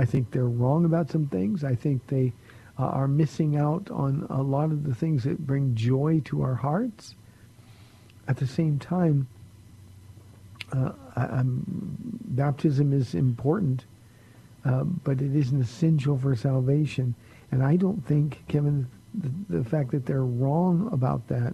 [0.00, 1.62] I think they're wrong about some things.
[1.62, 2.32] I think they
[2.78, 6.54] uh, are missing out on a lot of the things that bring joy to our
[6.54, 7.14] hearts.
[8.26, 9.28] At the same time,
[10.72, 13.84] uh, I, baptism is important,
[14.64, 17.14] uh, but it isn't essential for salvation.
[17.52, 21.52] And I don't think, Kevin, the, the fact that they're wrong about that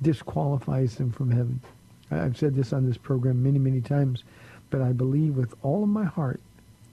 [0.00, 1.60] disqualifies them from heaven.
[2.10, 4.24] I've said this on this program many, many times,
[4.70, 6.40] but I believe with all of my heart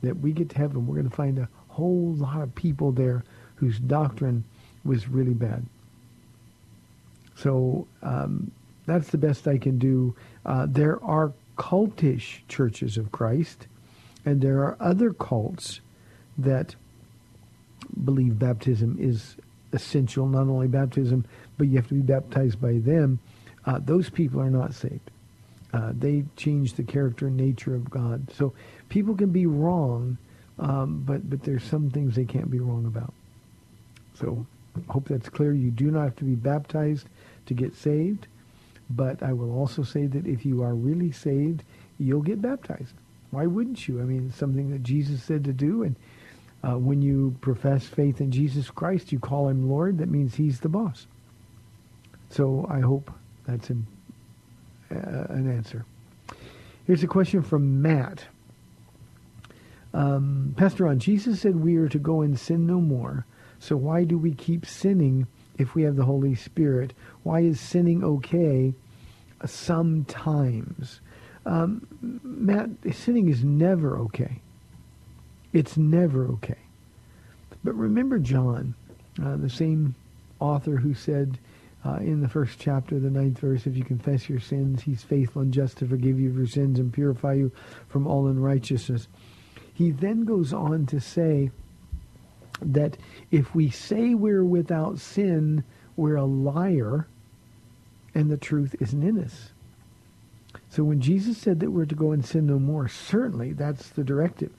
[0.01, 3.23] that we get to heaven, we're going to find a whole lot of people there
[3.55, 4.43] whose doctrine
[4.83, 5.65] was really bad.
[7.35, 8.51] So um,
[8.85, 10.15] that's the best I can do.
[10.45, 13.67] Uh, there are cultish churches of Christ,
[14.25, 15.81] and there are other cults
[16.37, 16.75] that
[18.03, 19.35] believe baptism is
[19.73, 21.25] essential, not only baptism,
[21.57, 23.19] but you have to be baptized by them
[23.65, 25.11] uh, those people are not saved.
[25.73, 28.29] Uh, they change the character and nature of God.
[28.33, 28.53] So
[28.89, 30.17] people can be wrong,
[30.59, 33.13] um, but but there's some things they can't be wrong about.
[34.15, 34.45] So
[34.89, 35.53] hope that's clear.
[35.53, 37.07] You do not have to be baptized
[37.45, 38.27] to get saved,
[38.89, 41.63] but I will also say that if you are really saved,
[41.97, 42.93] you'll get baptized.
[43.31, 44.01] Why wouldn't you?
[44.01, 45.95] I mean, it's something that Jesus said to do, and
[46.63, 49.97] uh, when you profess faith in Jesus Christ, you call him Lord.
[49.97, 51.07] That means he's the boss.
[52.29, 53.11] So I hope
[53.45, 53.87] that's an,
[54.91, 55.85] uh, an answer.
[56.85, 58.25] Here's a question from Matt.
[59.93, 63.25] Um, Pastor Ron, Jesus said we are to go and sin no more.
[63.59, 65.27] So why do we keep sinning
[65.57, 66.93] if we have the Holy Spirit?
[67.23, 68.73] Why is sinning okay
[69.45, 71.01] sometimes?
[71.45, 71.87] Um,
[72.23, 74.41] Matt, sinning is never okay.
[75.53, 76.57] It's never okay.
[77.63, 78.73] But remember John,
[79.21, 79.95] uh, the same
[80.39, 81.37] author who said,
[81.83, 85.41] uh, in the first chapter, the ninth verse, if you confess your sins, he's faithful
[85.41, 87.51] and just to forgive you your sins and purify you
[87.87, 89.07] from all unrighteousness.
[89.73, 91.49] He then goes on to say
[92.61, 92.97] that
[93.31, 95.63] if we say we're without sin,
[95.95, 97.07] we're a liar
[98.13, 99.49] and the truth isn't in us.
[100.69, 104.03] So when Jesus said that we're to go and sin no more, certainly that's the
[104.03, 104.51] directive.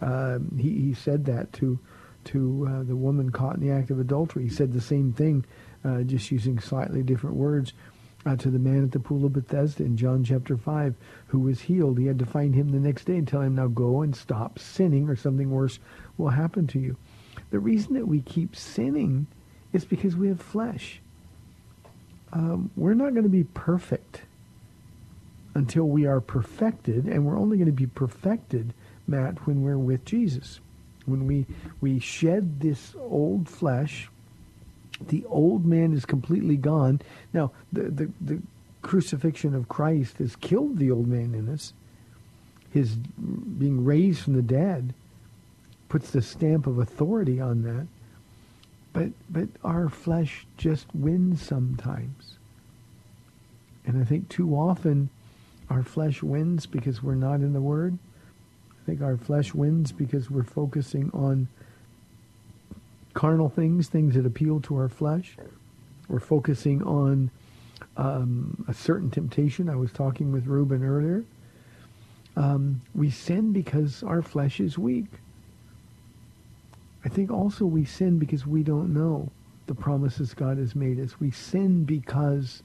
[0.00, 1.78] Um, he, he said that to
[2.24, 4.44] to uh, the woman caught in the act of adultery.
[4.44, 5.44] He said the same thing
[5.84, 7.72] uh, just using slightly different words,
[8.26, 10.94] uh, to the man at the pool of Bethesda in John chapter 5
[11.28, 11.98] who was healed.
[11.98, 14.58] He had to find him the next day and tell him, now go and stop
[14.58, 15.78] sinning or something worse
[16.16, 16.96] will happen to you.
[17.50, 19.26] The reason that we keep sinning
[19.72, 21.00] is because we have flesh.
[22.32, 24.22] Um, we're not going to be perfect
[25.54, 28.74] until we are perfected, and we're only going to be perfected,
[29.06, 30.60] Matt, when we're with Jesus.
[31.06, 31.46] When we,
[31.80, 34.10] we shed this old flesh,
[35.06, 37.00] the old man is completely gone.
[37.32, 38.42] Now, the, the, the
[38.82, 41.72] crucifixion of Christ has killed the old man in us.
[42.72, 44.94] His being raised from the dead
[45.88, 47.86] puts the stamp of authority on that.
[48.92, 52.36] But, but our flesh just wins sometimes.
[53.86, 55.08] And I think too often
[55.70, 57.98] our flesh wins because we're not in the Word.
[58.70, 61.48] I think our flesh wins because we're focusing on
[63.14, 65.36] carnal things, things that appeal to our flesh.
[66.08, 67.30] We're focusing on
[67.96, 69.68] um, a certain temptation.
[69.68, 71.24] I was talking with Reuben earlier.
[72.36, 75.06] Um, we sin because our flesh is weak.
[77.04, 79.30] I think also we sin because we don't know
[79.66, 81.20] the promises God has made us.
[81.20, 82.62] We sin because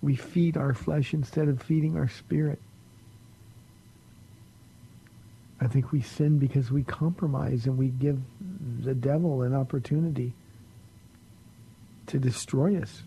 [0.00, 2.60] we feed our flesh instead of feeding our spirit.
[5.62, 8.18] I think we sin because we compromise and we give
[8.80, 10.34] the devil an opportunity
[12.08, 13.02] to destroy us.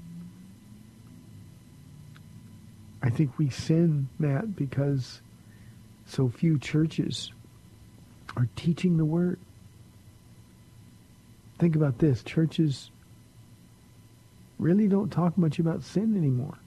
[3.03, 5.21] I think we sin, Matt, because
[6.05, 7.33] so few churches
[8.37, 9.37] are teaching the word.
[11.59, 12.23] Think about this.
[12.23, 12.89] Churches
[14.59, 16.57] really don't talk much about sin anymore.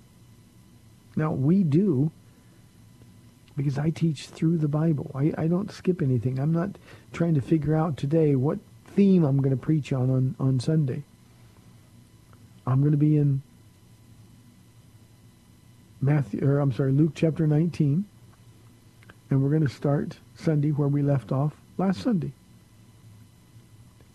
[1.16, 2.12] Now, we do
[3.58, 5.10] because I teach through the Bible.
[5.14, 6.38] I, I don't skip anything.
[6.38, 6.70] I'm not
[7.12, 11.02] trying to figure out today what theme I'm going to preach on, on on Sunday.
[12.66, 13.42] I'm going to be in
[16.00, 18.04] Matthew, or I'm sorry, Luke chapter 19,
[19.30, 22.32] and we're going to start Sunday where we left off last Sunday.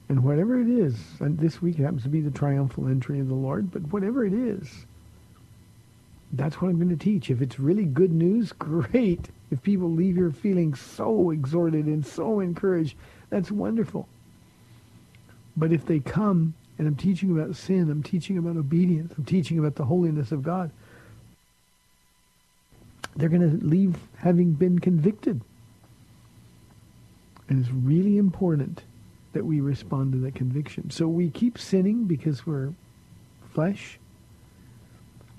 [0.08, 3.34] And whatever it is, and this week happens to be the triumphal entry of the
[3.34, 4.86] Lord, but whatever it is,
[6.34, 7.30] that's what I'm going to teach.
[7.30, 9.30] If it's really good news, great.
[9.52, 12.96] If people leave here feeling so exhorted and so encouraged,
[13.30, 14.08] that's wonderful.
[15.56, 19.60] But if they come and I'm teaching about sin, I'm teaching about obedience, I'm teaching
[19.60, 20.72] about the holiness of God,
[23.16, 25.40] they're going to leave having been convicted.
[27.48, 28.82] And it's really important
[29.34, 30.90] that we respond to that conviction.
[30.90, 32.74] So we keep sinning because we're
[33.54, 34.00] flesh,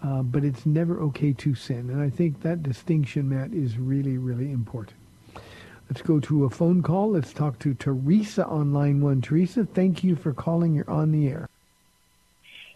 [0.04, 1.88] uh, but it's never okay to sin.
[1.90, 4.96] And I think that distinction, Matt, is really, really important.
[5.88, 7.12] Let's go to a phone call.
[7.12, 9.22] Let's talk to Teresa on line one.
[9.22, 10.74] Teresa, thank you for calling.
[10.74, 11.48] You're on the air.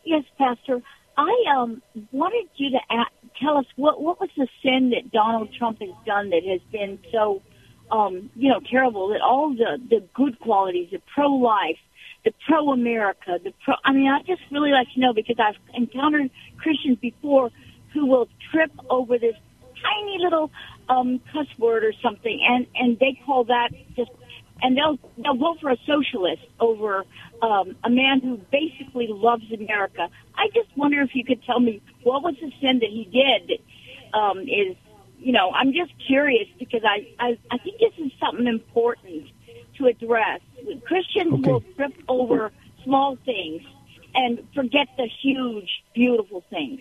[0.05, 0.81] Yes, Pastor.
[1.17, 3.05] I um, wanted you to a
[3.43, 6.99] tell us what what was the sin that Donald Trump has done that has been
[7.13, 7.43] so,
[7.91, 9.09] um, you know, terrible.
[9.09, 11.79] That all the the good qualities, the pro life,
[12.25, 13.75] the pro America, the pro.
[13.85, 17.51] I mean, I just really like to know because I've encountered Christians before
[17.93, 19.35] who will trip over this
[19.83, 20.51] tiny little
[20.89, 24.11] um, cuss word or something, and and they call that just,
[24.63, 27.05] and they'll they'll go for a socialist over
[27.43, 30.09] um, a man who basically loves America.
[30.35, 33.59] I just wonder if you could tell me what was the sin that he did
[34.13, 34.77] that um, is,
[35.19, 39.31] you know, I'm just curious because I I, I think this is something important
[39.79, 40.41] to address.
[40.85, 41.51] Christians Okay.
[41.51, 42.53] will trip over
[42.85, 43.63] small things
[44.15, 46.81] and forget the huge, beautiful things.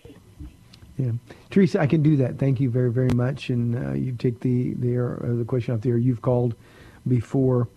[0.98, 1.12] Yeah,
[1.52, 2.40] Teresa, I can do that.
[2.40, 3.50] Thank you very, very much.
[3.52, 5.98] And uh, you take the the air, uh, the question off the air.
[5.98, 6.56] You've called
[7.08, 7.68] before.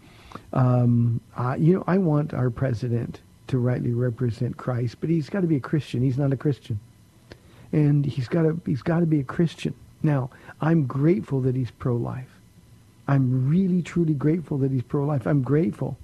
[0.53, 5.41] Um, uh, you know, I want our president to rightly represent Christ, but he's got
[5.41, 6.03] to be a Christian.
[6.03, 6.81] He's not a Christian,
[7.73, 9.75] and he's got to he's got to be a Christian.
[10.03, 10.31] Now,
[10.63, 12.40] I'm grateful that he's pro-life.
[13.11, 15.27] I'm really, truly grateful that he's pro-life.
[15.27, 15.99] I'm grateful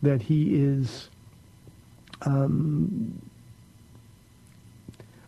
[0.00, 1.10] that he is.
[2.22, 3.20] Um,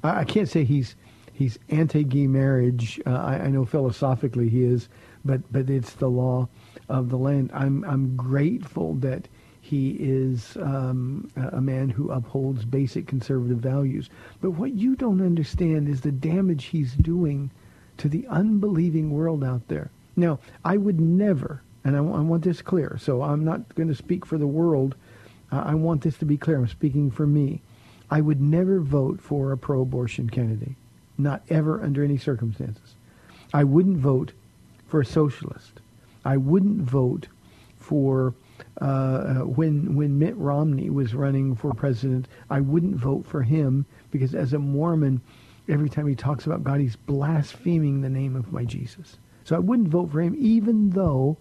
[0.02, 0.96] I, I can't say he's
[1.34, 3.02] he's anti-gay marriage.
[3.04, 4.88] Uh, I, I know philosophically he is,
[5.26, 6.48] but but it's the law
[6.88, 7.50] of the land.
[7.52, 9.28] I'm I'm grateful that
[9.60, 14.08] he is um, a a man who upholds basic conservative values.
[14.40, 17.50] But what you don't understand is the damage he's doing
[17.98, 19.90] to the unbelieving world out there.
[20.16, 22.98] Now, I would never, and I, want this clear.
[23.00, 24.94] So I'm not going to speak for the world.
[25.50, 26.58] Uh, I want this to be clear.
[26.58, 27.62] I'm speaking for me.
[28.10, 30.76] I would never vote for a pro-abortion candidate,
[31.18, 32.94] not ever under any circumstances.
[33.52, 34.32] I wouldn't vote
[34.86, 35.80] for a socialist.
[36.24, 37.28] I wouldn't vote
[37.76, 38.34] for
[38.80, 42.28] uh, uh, when when Mitt Romney was running for president.
[42.50, 45.20] I wouldn't vote for him because as a Mormon,
[45.68, 49.18] every time he talks about God, he's blaspheming the name of my Jesus.
[49.44, 51.36] So I wouldn't vote for him, even though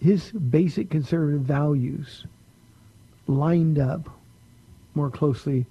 [0.00, 2.24] his basic conservative values
[3.26, 4.08] lined up
[4.94, 5.66] more closely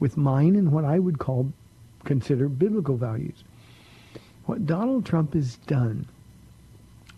[0.00, 1.52] with mine and what I would call
[2.04, 3.44] consider biblical values.
[4.46, 6.06] What Donald Trump has done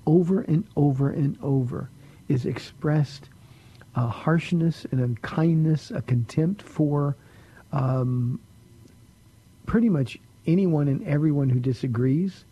[0.07, 1.88] over and over and over
[2.28, 3.30] is expressed
[3.97, 7.16] a harshness and unkindness, a contempt for
[7.72, 8.40] um,
[9.66, 12.45] pretty much anyone and everyone who disagrees.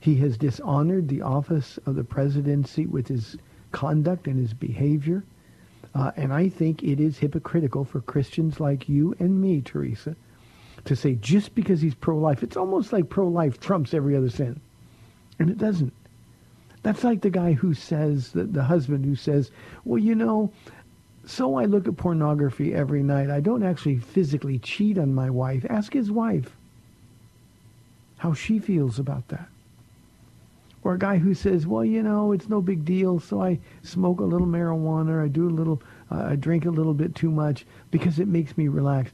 [0.00, 3.36] He has dishonored the office of the presidency with his
[3.72, 5.24] conduct and his behavior.
[5.94, 10.14] Uh, and I think it is hypocritical for Christians like you and me, Teresa,
[10.84, 14.60] to say just because he's pro-life, it's almost like pro-life trumps every other sin.
[15.38, 15.92] And it doesn't.
[16.82, 19.50] That's like the guy who says, the, the husband who says,
[19.84, 20.52] well, you know,
[21.24, 23.30] so I look at pornography every night.
[23.30, 25.66] I don't actually physically cheat on my wife.
[25.68, 26.55] Ask his wife
[28.18, 29.48] how she feels about that.
[30.82, 34.20] Or a guy who says, well, you know, it's no big deal, so I smoke
[34.20, 37.66] a little marijuana, I do a little, uh, I drink a little bit too much
[37.90, 39.10] because it makes me relax.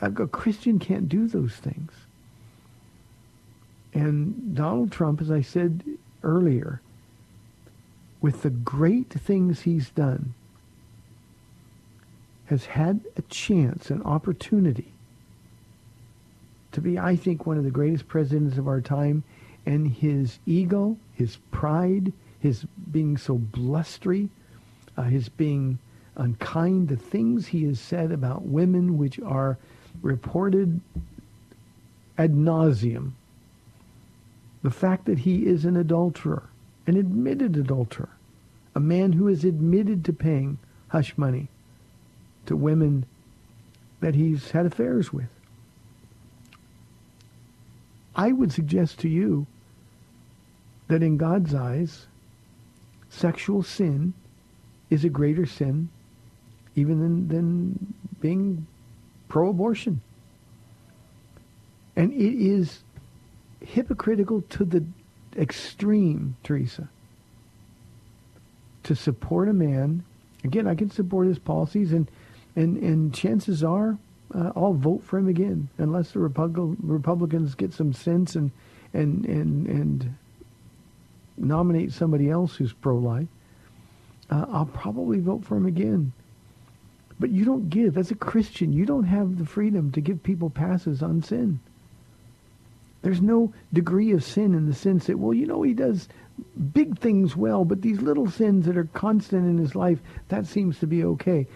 [0.00, 1.92] A, a Christian can't do those things.
[3.94, 5.84] And Donald Trump, as I said
[6.22, 6.80] earlier,
[8.20, 10.34] with the great things he's done,
[12.46, 14.92] has had a chance, an opportunity
[16.76, 19.24] to be, I think, one of the greatest presidents of our time.
[19.66, 24.28] And his ego, his pride, his being so blustery,
[24.96, 25.78] uh, his being
[26.14, 29.58] unkind, the things he has said about women, which are
[30.02, 30.80] reported
[32.16, 33.12] ad nauseum
[34.62, 36.42] the fact that he is an adulterer,
[36.88, 38.08] an admitted adulterer,
[38.74, 40.58] a man who is admitted to paying
[40.88, 41.46] hush money
[42.46, 43.06] to women
[44.00, 45.28] that he's had affairs with.
[48.16, 49.46] I would suggest to you
[50.88, 52.06] that in God's eyes,
[53.10, 54.14] sexual sin
[54.88, 55.90] is a greater sin
[56.74, 58.66] even than, than being
[59.28, 60.00] pro-abortion.
[61.94, 62.80] And it is
[63.60, 64.84] hypocritical to the
[65.36, 66.88] extreme, Teresa,
[68.84, 70.04] to support a man.
[70.44, 72.08] Again, I can support his policies, and
[72.54, 73.98] and and chances are
[74.34, 78.50] uh, I'll vote for him again, unless the Repub- Republicans get some sense and
[78.92, 80.14] and and and
[81.36, 83.28] nominate somebody else who's pro-life.
[84.30, 86.12] Uh, I'll probably vote for him again.
[87.18, 90.50] But you don't give, as a Christian, you don't have the freedom to give people
[90.50, 91.60] passes on sin.
[93.02, 96.08] There's no degree of sin in the sense that, well, you know, he does
[96.72, 100.78] big things well, but these little sins that are constant in his life, that seems
[100.80, 101.46] to be okay.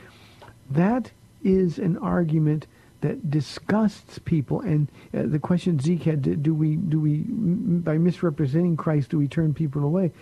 [0.71, 1.11] That
[1.43, 2.67] is an argument
[3.01, 4.61] that disgusts people.
[4.61, 9.29] And uh, the question Zeke had, do we, do we, by misrepresenting Christ, do we
[9.29, 10.13] turn people away?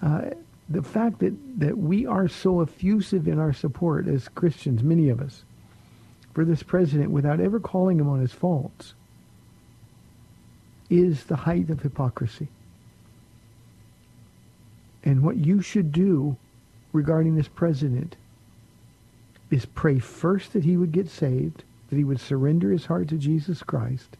[0.00, 0.30] Uh,
[0.68, 5.20] the fact that, that we are so effusive in our support as Christians, many of
[5.20, 5.44] us,
[6.32, 8.94] for this president without ever calling him on his faults,
[10.88, 12.48] is the height of hypocrisy.
[15.04, 16.36] And what you should do
[16.92, 18.16] regarding this president
[19.52, 23.16] is pray first that he would get saved, that he would surrender his heart to
[23.16, 24.16] Jesus Christ,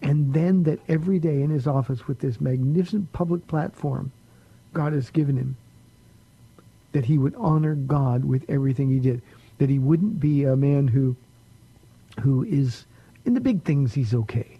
[0.00, 4.10] and then that every day in his office with this magnificent public platform
[4.72, 5.56] God has given him,
[6.92, 9.22] that he would honor God with everything he did,
[9.58, 11.16] that he wouldn't be a man who
[12.20, 12.84] who is
[13.24, 14.58] in the big things he's okay,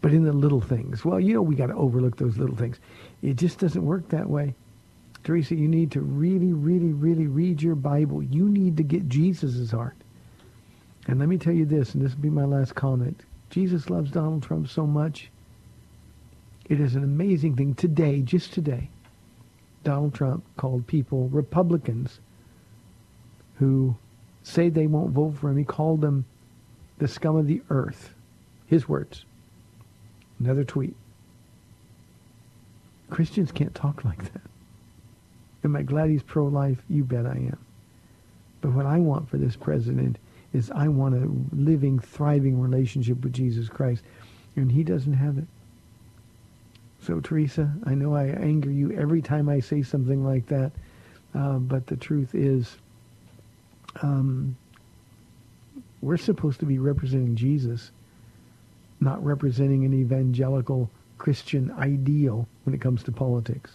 [0.00, 2.78] but in the little things, well, you know, we got to overlook those little things.
[3.20, 4.54] It just doesn't work that way.
[5.28, 8.22] Teresa, you need to really, really, really read your Bible.
[8.22, 9.94] You need to get Jesus' heart.
[11.06, 13.24] And let me tell you this, and this will be my last comment.
[13.50, 15.30] Jesus loves Donald Trump so much.
[16.70, 17.74] It is an amazing thing.
[17.74, 18.88] Today, just today,
[19.84, 22.20] Donald Trump called people Republicans
[23.56, 23.94] who
[24.44, 25.58] say they won't vote for him.
[25.58, 26.24] He called them
[26.96, 28.14] the scum of the earth.
[28.66, 29.26] His words.
[30.40, 30.96] Another tweet.
[33.10, 34.40] Christians can't talk like that.
[35.64, 36.82] Am I glad he's pro-life?
[36.88, 37.58] You bet I am.
[38.60, 40.18] But what I want for this president
[40.52, 44.02] is I want a living, thriving relationship with Jesus Christ.
[44.56, 45.46] And he doesn't have it.
[47.00, 50.72] So, Teresa, I know I anger you every time I say something like that.
[51.34, 52.76] Uh, but the truth is,
[54.02, 54.56] um,
[56.00, 57.90] we're supposed to be representing Jesus,
[59.00, 63.72] not representing an evangelical Christian ideal when it comes to politics.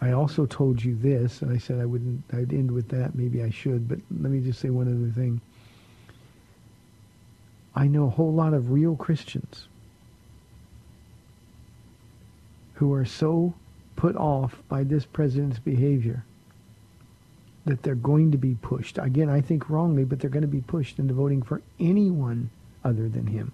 [0.00, 2.22] I also told you this, and I said I wouldn't.
[2.32, 3.14] I'd end with that.
[3.14, 5.40] Maybe I should, but let me just say one other thing.
[7.74, 9.66] I know a whole lot of real Christians
[12.74, 13.54] who are so
[13.96, 16.24] put off by this president's behavior
[17.64, 18.98] that they're going to be pushed.
[18.98, 22.50] Again, I think wrongly, but they're going to be pushed into voting for anyone
[22.84, 23.52] other than him.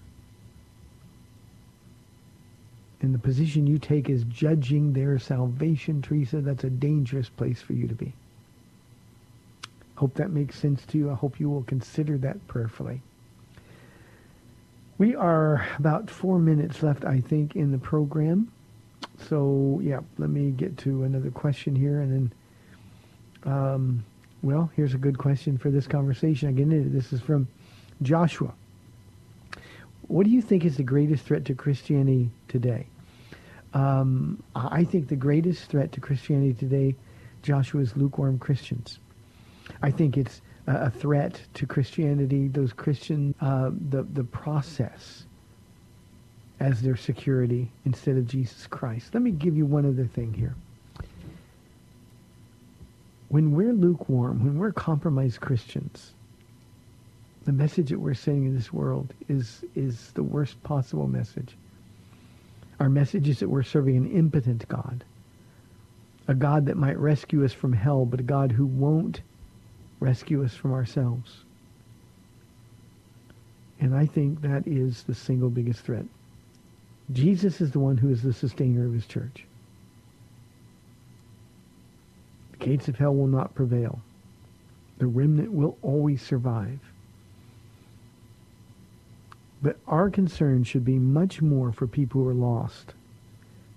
[3.03, 6.41] And the position you take is judging their salvation, Teresa.
[6.41, 8.13] That's a dangerous place for you to be.
[9.97, 11.11] Hope that makes sense to you.
[11.11, 13.03] I hope you will consider that prayerfully.
[14.99, 18.53] We are about four minutes left, I think, in the program.
[19.29, 22.01] So, yeah, let me get to another question here.
[22.01, 22.33] And
[23.45, 24.05] then, um,
[24.43, 26.51] well, here's a good question for this conversation.
[26.51, 27.49] Again, this is from
[28.03, 28.53] Joshua.
[30.11, 32.87] What do you think is the greatest threat to Christianity today?
[33.75, 36.97] Um, I think the greatest threat to Christianity today,
[37.43, 38.99] Joshua, is lukewarm Christians.
[39.83, 45.27] I think it's a threat to Christianity, those Christian, uh, the, the process
[46.59, 49.15] as their security instead of Jesus Christ.
[49.15, 50.57] Let me give you one other thing here.
[53.29, 56.15] When we're lukewarm, when we're compromised Christians,
[57.45, 61.57] the message that we're sending in this world is, is the worst possible message.
[62.79, 65.05] Our message is that we're serving an impotent God,
[66.29, 69.21] a God that might rescue us from hell, but a God who won't
[70.01, 71.45] rescue us from ourselves.
[73.81, 76.05] And I think that is the single biggest threat.
[77.13, 79.47] Jesus is the one who is the sustainer of his church.
[82.53, 84.01] The gates of hell will not prevail.
[84.99, 86.79] The remnant will always survive.
[89.63, 92.95] But our concern should be much more for people who are lost.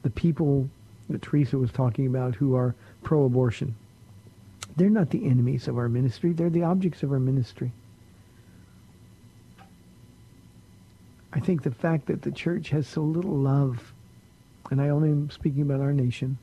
[0.04, 0.70] The people
[1.10, 3.76] that Teresa was talking about who are pro-abortion.
[4.78, 6.32] They're not the enemies of our ministry.
[6.32, 7.72] They're the objects of our ministry.
[11.34, 13.92] I think the fact that the church has so little love,
[14.72, 16.38] and I only am speaking about our nation,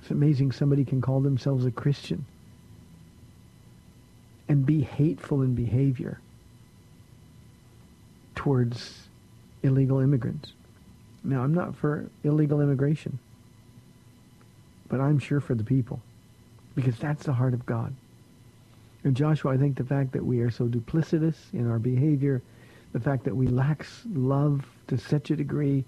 [0.00, 2.26] it's amazing somebody can call themselves a Christian
[4.48, 6.20] and be hateful in behavior
[8.46, 9.08] towards
[9.64, 10.52] illegal immigrants.
[11.24, 13.18] Now, I'm not for illegal immigration,
[14.88, 16.00] but I'm sure for the people
[16.76, 17.92] because that's the heart of God.
[19.02, 22.40] And Joshua, I think the fact that we are so duplicitous in our behavior,
[22.92, 23.84] the fact that we lack
[24.14, 25.84] love to such a degree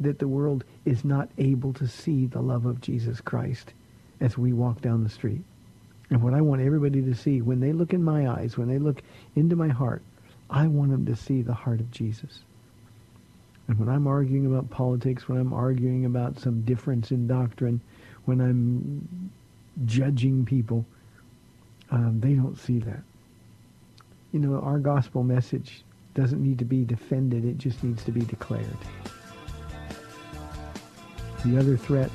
[0.00, 3.72] that the world is not able to see the love of Jesus Christ
[4.20, 5.42] as we walk down the street.
[6.10, 8.78] And what I want everybody to see, when they look in my eyes, when they
[8.78, 9.00] look
[9.36, 10.02] into my heart,
[10.50, 12.40] I want them to see the heart of Jesus.
[13.68, 17.80] And when I'm arguing about politics, when I'm arguing about some difference in doctrine,
[18.24, 19.30] when I'm
[19.86, 20.84] judging people,
[21.92, 23.02] um, they don't see that.
[24.32, 25.82] You know, our gospel message
[26.14, 27.44] doesn't need to be defended.
[27.44, 28.76] It just needs to be declared.
[31.44, 32.10] The other threat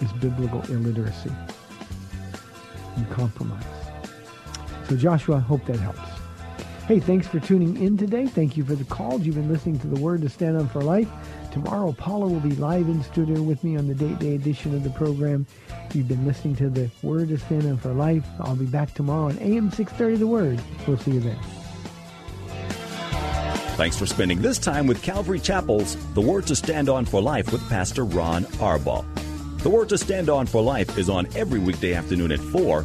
[0.00, 1.30] is biblical illiteracy
[2.96, 3.64] and compromise.
[4.88, 6.13] So Joshua, I hope that helps.
[6.86, 8.26] Hey, thanks for tuning in today.
[8.26, 9.22] Thank you for the calls.
[9.22, 11.08] You've been listening to the Word to Stand On for Life.
[11.50, 14.84] Tomorrow, Paula will be live in studio with me on the date day edition of
[14.84, 15.46] the program.
[15.94, 18.26] You've been listening to the Word to Stand On for Life.
[18.38, 20.60] I'll be back tomorrow on AM 630 The Word.
[20.86, 21.38] We'll see you then.
[23.76, 27.50] Thanks for spending this time with Calvary Chapel's The Word to Stand On for Life
[27.50, 29.06] with Pastor Ron Arbaugh.
[29.60, 32.84] The Word to Stand On for Life is on every weekday afternoon at 4,